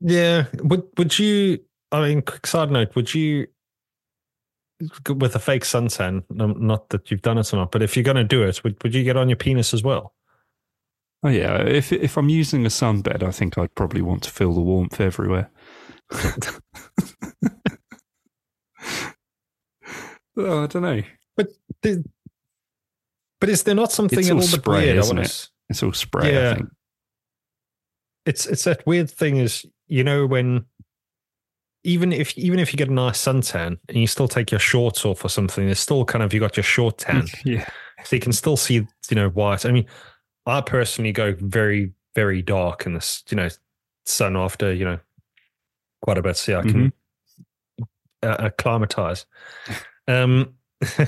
yeah. 0.00 0.46
Would 0.62 0.82
Would 0.98 1.18
you? 1.18 1.58
I 1.92 2.00
mean, 2.08 2.22
quick 2.22 2.46
side 2.46 2.70
note. 2.70 2.94
Would 2.96 3.14
you, 3.14 3.46
with 5.08 5.34
a 5.36 5.38
fake 5.38 5.64
suntan? 5.64 6.24
Not 6.30 6.88
that 6.90 7.10
you've 7.10 7.22
done 7.22 7.38
it 7.38 7.52
or 7.52 7.56
not, 7.56 7.70
but 7.72 7.82
if 7.82 7.96
you're 7.96 8.02
going 8.04 8.16
to 8.16 8.24
do 8.24 8.42
it, 8.42 8.62
would 8.64 8.82
Would 8.82 8.94
you 8.94 9.04
get 9.04 9.16
on 9.16 9.28
your 9.28 9.36
penis 9.36 9.72
as 9.74 9.82
well? 9.82 10.14
Oh 11.22 11.28
yeah, 11.30 11.62
if 11.62 11.92
if 11.92 12.16
I'm 12.18 12.28
using 12.28 12.66
a 12.66 12.68
sunbed, 12.68 13.22
I 13.22 13.30
think 13.30 13.56
I'd 13.56 13.74
probably 13.74 14.02
want 14.02 14.22
to 14.24 14.30
feel 14.30 14.52
the 14.52 14.60
warmth 14.60 15.00
everywhere. 15.00 15.50
oh, 20.36 20.64
I 20.64 20.66
don't 20.66 20.82
know. 20.82 21.02
The- 21.82 22.04
but 23.40 23.48
is 23.50 23.62
there 23.64 23.74
not 23.74 23.92
something 23.92 24.18
It's 24.18 24.30
all 24.30 24.38
bit 24.38 24.46
spray? 24.48 24.96
Isn't 24.96 25.18
it? 25.18 25.48
It's 25.68 25.82
all 25.82 25.92
spray. 25.92 26.28
I 26.28 26.32
Yeah. 26.40 26.54
think. 26.54 26.68
It's 28.26 28.46
it's 28.46 28.64
that 28.64 28.86
weird 28.86 29.10
thing 29.10 29.36
is 29.36 29.66
you 29.86 30.04
know 30.04 30.26
when 30.26 30.64
even 31.84 32.12
if 32.12 32.36
even 32.38 32.58
if 32.58 32.72
you 32.72 32.78
get 32.78 32.88
a 32.88 32.92
nice 32.92 33.22
suntan 33.22 33.78
and 33.88 33.98
you 33.98 34.06
still 34.06 34.26
take 34.26 34.50
your 34.50 34.58
shorts 34.58 35.04
off 35.04 35.24
or 35.24 35.28
something, 35.28 35.68
it's 35.68 35.80
still 35.80 36.04
kind 36.04 36.24
of 36.24 36.32
you 36.32 36.40
got 36.40 36.56
your 36.56 36.64
short 36.64 36.98
tan, 36.98 37.26
yeah, 37.44 37.68
so 38.04 38.16
you 38.16 38.20
can 38.20 38.32
still 38.32 38.56
see 38.56 38.74
you 38.74 39.14
know 39.14 39.28
white. 39.28 39.66
I 39.66 39.70
mean, 39.70 39.86
I 40.46 40.62
personally 40.62 41.12
go 41.12 41.34
very 41.38 41.92
very 42.14 42.42
dark 42.42 42.86
in 42.86 42.94
this 42.94 43.22
you 43.30 43.36
know 43.36 43.48
sun 44.06 44.36
after 44.36 44.72
you 44.72 44.84
know 44.84 44.98
quite 46.02 46.18
a 46.18 46.22
bit, 46.22 46.36
so 46.36 46.58
I 46.58 46.62
can 46.62 46.92
uh, 48.22 48.36
acclimatize. 48.38 49.26
Um, 50.08 50.54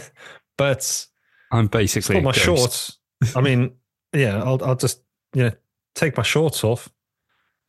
but 0.59 1.07
I'm 1.51 1.69
basically 1.69 2.21
my 2.21 2.33
ghost. 2.33 2.39
shorts. 2.39 2.99
I 3.35 3.41
mean, 3.41 3.73
yeah, 4.13 4.43
I'll 4.43 4.63
I'll 4.63 4.77
just 4.77 5.01
you 5.33 5.45
know 5.45 5.53
take 5.95 6.19
my 6.19 6.23
shorts 6.23 6.63
off. 6.63 6.91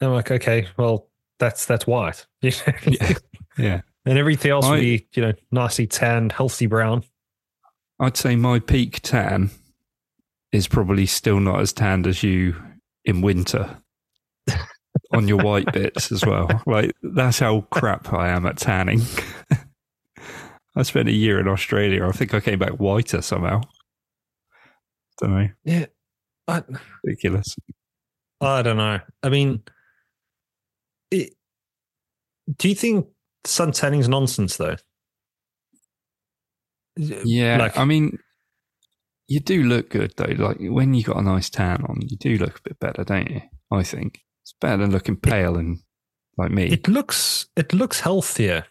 I'm 0.02 0.12
like, 0.14 0.32
okay, 0.32 0.68
well, 0.78 1.08
that's 1.40 1.66
that's 1.66 1.88
white, 1.88 2.26
you 2.42 2.52
know? 2.66 2.74
Yeah. 2.88 3.14
Yeah, 3.58 3.82
and 4.06 4.20
everything 4.20 4.52
else 4.52 4.66
I- 4.66 4.72
would 4.72 4.80
be 4.82 5.08
you 5.14 5.22
know 5.24 5.34
nicely 5.52 5.88
tanned, 5.88 6.32
healthy 6.32 6.68
brown. 6.68 7.04
I'd 8.00 8.16
say 8.18 8.36
my 8.36 8.60
peak 8.60 9.00
tan 9.02 9.50
is 10.52 10.68
probably 10.68 11.08
still 11.08 11.40
not 11.40 11.60
as 11.62 11.74
tanned 11.74 12.06
as 12.06 12.22
you 12.22 12.56
in 13.06 13.22
winter 13.22 13.78
on 15.14 15.28
your 15.28 15.38
white 15.44 15.72
bits 15.74 16.12
as 16.12 16.24
well. 16.24 16.62
Like 16.68 16.92
that's 17.02 17.40
how 17.40 17.62
crap 17.72 18.14
I 18.14 18.28
am 18.30 18.46
at 18.46 18.58
tanning. 18.58 19.02
I 20.76 20.84
spent 20.84 21.10
a 21.10 21.14
year 21.14 21.40
in 21.40 21.48
Australia. 21.48 22.06
I 22.08 22.12
think 22.12 22.36
I 22.36 22.40
came 22.40 22.60
back 22.60 22.74
whiter 22.74 23.24
somehow. 23.24 23.62
Don't 25.20 25.32
know. 25.36 25.50
Yeah, 25.64 25.86
I, 26.48 26.62
Ridiculous. 27.04 27.56
I 28.40 28.62
don't 28.62 28.78
know. 28.78 29.00
I 29.24 29.30
mean, 29.30 29.64
do 32.58 32.70
you 32.70 32.76
think 32.76 33.08
sun 33.46 33.72
tanning's 33.72 34.08
nonsense 34.08 34.58
though? 34.58 34.78
Yeah, 36.96 37.58
like 37.58 37.78
I 37.78 37.86
mean, 37.86 38.18
you 39.28 39.40
do 39.40 39.64
look 39.64 39.90
good 39.90 40.14
though. 40.18 40.34
Like 40.38 40.58
when 40.60 40.94
you 40.94 41.04
got 41.04 41.18
a 41.18 41.22
nice 41.22 41.50
tan 41.50 41.84
on, 41.88 42.00
you 42.02 42.18
do 42.18 42.38
look 42.38 42.60
a 42.60 42.70
bit 42.70 42.80
better, 42.80 43.04
don't 43.04 43.30
you? 43.30 43.42
I 43.72 43.84
think 43.84 44.22
it's 44.44 44.54
better 44.60 44.78
than 44.78 44.92
looking 44.92 45.18
pale 45.18 45.58
and 45.58 45.80
like 46.38 46.52
me. 46.52 46.66
it 46.68 46.88
looks 46.88 47.48
it 47.56 47.74
looks 47.74 48.00
healthier. 48.00 48.66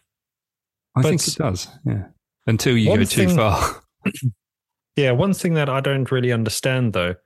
I 0.97 1.03
think 1.03 1.27
it 1.27 1.35
does. 1.37 1.69
Yeah. 1.85 2.05
Until 2.47 2.77
you 2.77 2.97
go 2.97 3.05
too 3.05 3.27
thing- 3.27 3.37
far. 3.37 3.83
Yeah, 4.97 5.11
one 5.11 5.35
thing 5.35 5.53
that 5.55 5.69
I 5.69 5.81
don't 5.81 6.11
really 6.11 6.33
understand 6.33 6.95
though 6.95 7.17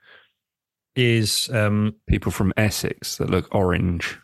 is 0.97 1.49
um 1.53 1.95
People 2.09 2.33
from 2.33 2.53
Essex 2.57 3.17
that 3.19 3.31
look 3.31 3.49
orange. 3.55 4.19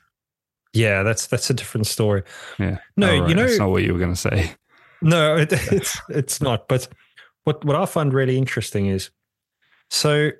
Yeah, 0.76 1.02
that's 1.02 1.26
that's 1.26 1.50
a 1.50 1.54
different 1.54 1.86
story. 1.86 2.22
Yeah. 2.58 2.78
No, 2.96 3.10
Oh, 3.10 3.28
you 3.28 3.34
know 3.34 3.42
that's 3.46 3.58
not 3.58 3.70
what 3.70 3.82
you 3.82 3.92
were 3.92 3.98
going 3.98 4.14
to 4.14 4.20
say. 4.20 4.52
No, 5.02 5.36
it, 5.36 5.52
it's 5.52 6.00
it's 6.08 6.40
not. 6.40 6.68
But 6.68 6.88
what 7.44 7.62
what 7.64 7.76
I 7.76 7.84
find 7.84 8.14
really 8.14 8.38
interesting 8.38 8.86
is 8.86 9.10
so 9.90 10.30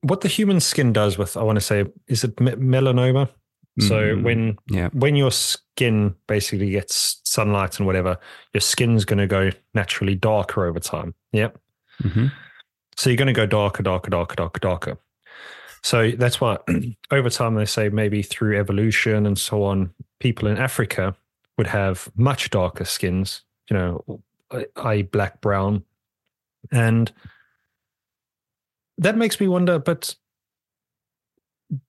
what 0.00 0.22
the 0.22 0.28
human 0.28 0.58
skin 0.60 0.92
does 0.92 1.18
with 1.18 1.36
I 1.36 1.42
want 1.42 1.56
to 1.56 1.60
say 1.64 1.84
is 2.08 2.24
it 2.24 2.40
me- 2.40 2.52
melanoma. 2.52 3.28
So 3.80 3.96
Mm, 4.16 4.22
when 4.22 4.58
yeah, 4.70 4.88
when 4.92 5.16
your 5.16 5.30
skin 5.32 6.14
basically 6.28 6.70
gets 6.70 7.20
sunlight 7.24 7.78
and 7.78 7.86
whatever, 7.86 8.16
your 8.52 8.60
skin's 8.62 9.04
going 9.04 9.18
to 9.18 9.26
go 9.26 9.50
naturally 9.74 10.14
darker 10.14 10.64
over 10.64 10.80
time. 10.80 11.14
Yep. 11.32 11.58
hmm 12.02 12.26
So 12.96 13.10
you're 13.10 13.16
going 13.18 13.26
to 13.26 13.32
go 13.32 13.46
darker, 13.46 13.82
darker, 13.82 14.10
darker, 14.10 14.36
darker, 14.36 14.60
darker. 14.60 14.98
So 15.84 16.10
that's 16.10 16.40
why 16.40 16.58
over 17.12 17.30
time 17.30 17.54
they 17.54 17.64
say 17.66 17.88
maybe 17.90 18.22
through 18.22 18.58
evolution 18.58 19.24
and 19.26 19.38
so 19.38 19.62
on, 19.62 19.94
people 20.18 20.48
in 20.48 20.58
Africa 20.58 21.14
would 21.56 21.68
have 21.68 22.10
much 22.16 22.50
darker 22.50 22.84
skins 22.84 23.42
you 23.70 23.76
know, 23.76 24.20
eye 24.76 25.02
black 25.02 25.40
brown, 25.40 25.84
and 26.70 27.10
that 28.98 29.16
makes 29.16 29.40
me 29.40 29.48
wonder. 29.48 29.78
But 29.78 30.14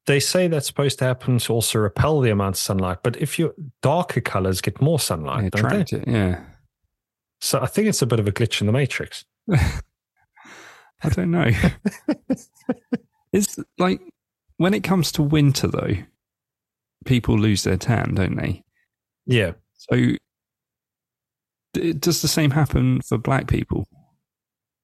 they 0.05 0.19
say 0.19 0.47
that's 0.47 0.67
supposed 0.67 0.99
to 0.99 1.05
happen 1.05 1.37
to 1.39 1.53
also 1.53 1.79
repel 1.79 2.21
the 2.21 2.31
amount 2.31 2.55
of 2.55 2.59
sunlight. 2.59 2.99
But 3.03 3.17
if 3.17 3.37
your 3.37 3.53
darker 3.81 4.21
colors 4.21 4.61
get 4.61 4.81
more 4.81 4.99
sunlight, 4.99 5.43
They 5.43 5.49
don't 5.49 5.69
they? 5.69 5.81
attract 5.81 5.93
it, 5.93 6.07
yeah. 6.07 6.43
So 7.41 7.59
I 7.61 7.67
think 7.67 7.87
it's 7.87 8.01
a 8.01 8.07
bit 8.07 8.19
of 8.19 8.27
a 8.27 8.31
glitch 8.31 8.61
in 8.61 8.67
the 8.67 8.73
matrix. 8.73 9.25
I 9.51 11.09
don't 11.09 11.31
know. 11.31 11.51
it's 13.35 13.57
like 13.77 14.01
when 14.57 14.73
it 14.73 14.83
comes 14.83 15.11
to 15.13 15.21
winter, 15.23 15.67
though, 15.67 15.95
people 17.05 17.37
lose 17.37 17.63
their 17.63 17.77
tan, 17.77 18.15
don't 18.15 18.35
they? 18.37 18.63
Yeah. 19.25 19.51
So, 19.73 20.15
does 21.73 22.21
the 22.21 22.27
same 22.27 22.51
happen 22.51 23.01
for 23.01 23.17
black 23.17 23.47
people? 23.47 23.87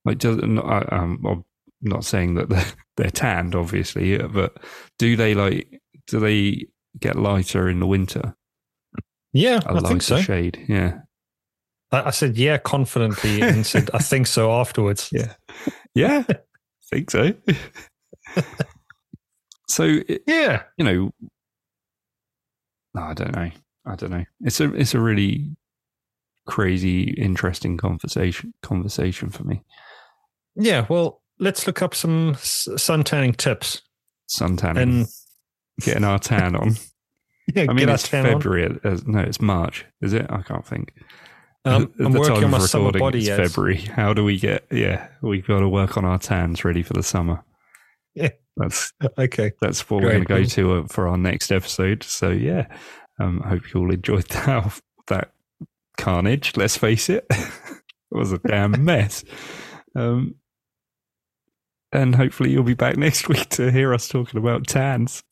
Like, 0.05 0.17
does 0.17 0.37
I- 0.39 0.85
um, 0.91 1.23
I'm 1.25 1.45
not 1.81 2.03
saying 2.05 2.35
that 2.35 2.49
they're, 2.49 2.65
they're 2.97 3.09
tanned, 3.11 3.55
obviously, 3.55 4.19
uh, 4.19 4.27
but 4.27 4.57
do 4.99 5.15
they 5.15 5.33
like? 5.33 5.81
Do 6.07 6.19
they 6.19 6.65
get 6.99 7.15
lighter 7.15 7.69
in 7.69 7.79
the 7.79 7.87
winter? 7.87 8.35
Yeah, 9.33 9.61
A 9.65 9.69
I 9.69 9.71
lighter 9.73 9.87
think 9.87 10.01
so. 10.01 10.19
shade, 10.19 10.65
yeah, 10.67 10.99
I, 11.91 12.07
I 12.07 12.09
said 12.09 12.35
yeah 12.37 12.57
confidently 12.57 13.41
and 13.41 13.65
said 13.65 13.89
I 13.93 13.99
think 13.99 14.27
so 14.27 14.51
afterwards. 14.51 15.09
yeah, 15.13 15.33
yeah. 15.95 16.25
I 16.29 16.35
think 16.91 17.11
so. 17.11 17.33
so, 19.69 19.99
it, 20.07 20.23
Yeah. 20.27 20.63
you 20.77 20.85
know, 20.85 21.11
no, 22.93 23.01
I 23.01 23.13
don't 23.13 23.35
know. 23.35 23.49
I 23.85 23.95
don't 23.95 24.11
know. 24.11 24.25
It's 24.41 24.59
a 24.59 24.73
it's 24.75 24.93
a 24.93 24.99
really 24.99 25.55
crazy, 26.45 27.03
interesting 27.11 27.77
conversation 27.77 28.53
conversation 28.61 29.29
for 29.29 29.43
me. 29.43 29.63
Yeah. 30.55 30.85
Well, 30.89 31.21
let's 31.39 31.65
look 31.65 31.81
up 31.81 31.95
some 31.95 32.35
sun 32.39 33.03
tanning 33.03 33.33
tips 33.33 33.81
Suntanning, 34.29 34.81
and 34.81 35.07
getting 35.81 36.03
our 36.03 36.19
tan 36.19 36.55
on. 36.55 36.75
yeah, 37.55 37.65
I 37.69 37.73
mean, 37.73 37.89
it's. 37.89 38.07
February. 38.07 38.77
uh, 38.83 38.97
No, 39.05 39.19
it's 39.19 39.41
March. 39.41 39.85
Is 40.01 40.13
it? 40.13 40.25
I 40.29 40.41
can't 40.41 40.65
think. 40.65 40.93
Um, 41.63 41.93
I'm 41.99 42.11
the 42.11 42.19
working 42.19 42.35
time 42.35 42.43
on 42.45 42.51
my 42.51 42.57
of 42.57 42.63
summer 42.69 42.85
recording, 42.85 42.99
body 43.01 43.17
it's 43.19 43.27
yet. 43.27 43.37
February. 43.37 43.77
How 43.77 44.13
do 44.13 44.23
we 44.23 44.37
get? 44.39 44.65
Yeah, 44.71 45.07
we've 45.21 45.45
got 45.45 45.59
to 45.59 45.69
work 45.69 45.95
on 45.97 46.05
our 46.05 46.17
tans 46.19 46.63
ready 46.65 46.81
for 46.83 46.93
the 46.93 47.03
summer. 47.03 47.43
Yeah. 48.15 48.29
That's 48.57 48.91
Okay. 49.17 49.51
that's 49.61 49.89
what 49.89 50.03
we're 50.03 50.11
going 50.11 50.23
to 50.23 50.27
go 50.27 50.43
to 50.43 50.73
uh, 50.73 50.87
for 50.87 51.07
our 51.07 51.17
next 51.17 51.51
episode. 51.51 52.03
So 52.03 52.29
yeah, 52.29 52.67
um, 53.19 53.41
I 53.43 53.49
hope 53.49 53.73
you 53.73 53.81
all 53.81 53.93
enjoyed 53.93 54.25
that 54.29 54.81
that 55.07 55.31
carnage. 55.97 56.55
Let's 56.57 56.77
face 56.77 57.09
it, 57.09 57.25
it 57.29 57.81
was 58.11 58.31
a 58.31 58.39
damn 58.39 58.83
mess. 58.83 59.23
Um, 59.95 60.35
and 61.93 62.15
hopefully 62.15 62.51
you'll 62.51 62.63
be 62.63 62.73
back 62.73 62.97
next 62.97 63.27
week 63.27 63.49
to 63.49 63.71
hear 63.71 63.93
us 63.93 64.07
talking 64.07 64.39
about 64.39 64.67
tans 64.67 65.23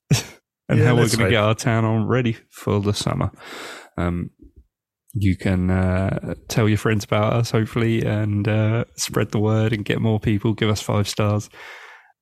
and 0.68 0.80
Yeah, 0.80 0.86
how 0.86 0.96
we're 0.96 1.08
going 1.08 1.20
to 1.20 1.30
get 1.30 1.44
our 1.44 1.56
tan 1.56 1.86
on 1.86 2.06
ready 2.08 2.38
for 2.50 2.82
the 2.82 2.94
summer. 2.94 3.32
Um, 3.98 4.32
you 5.14 5.36
can 5.36 5.72
uh, 5.72 6.36
tell 6.50 6.70
your 6.70 6.78
friends 6.78 7.04
about 7.04 7.34
us, 7.34 7.52
hopefully, 7.52 8.06
and 8.06 8.48
uh, 8.48 8.86
spread 8.96 9.32
the 9.32 9.40
word 9.40 9.74
and 9.74 9.86
get 9.86 10.02
more 10.02 10.20
people. 10.20 10.54
Give 10.54 10.70
us 10.70 10.82
five 10.82 11.08
stars. 11.08 11.50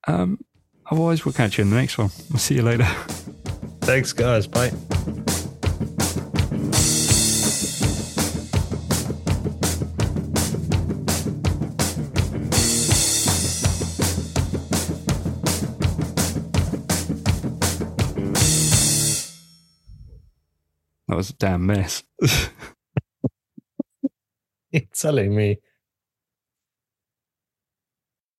Um, 0.06 0.38
otherwise, 0.90 1.24
we'll 1.24 1.32
catch 1.32 1.58
you 1.58 1.62
in 1.62 1.70
the 1.70 1.76
next 1.76 1.98
one. 1.98 2.10
We'll 2.30 2.38
see 2.38 2.56
you 2.56 2.62
later. 2.62 2.84
Thanks, 3.82 4.12
guys. 4.12 4.46
Bye. 4.46 4.72
That 21.08 21.16
was 21.16 21.30
a 21.30 21.34
damn 21.34 21.64
mess. 21.64 22.02
You're 24.70 24.82
telling 24.92 25.34
me. 25.34 25.58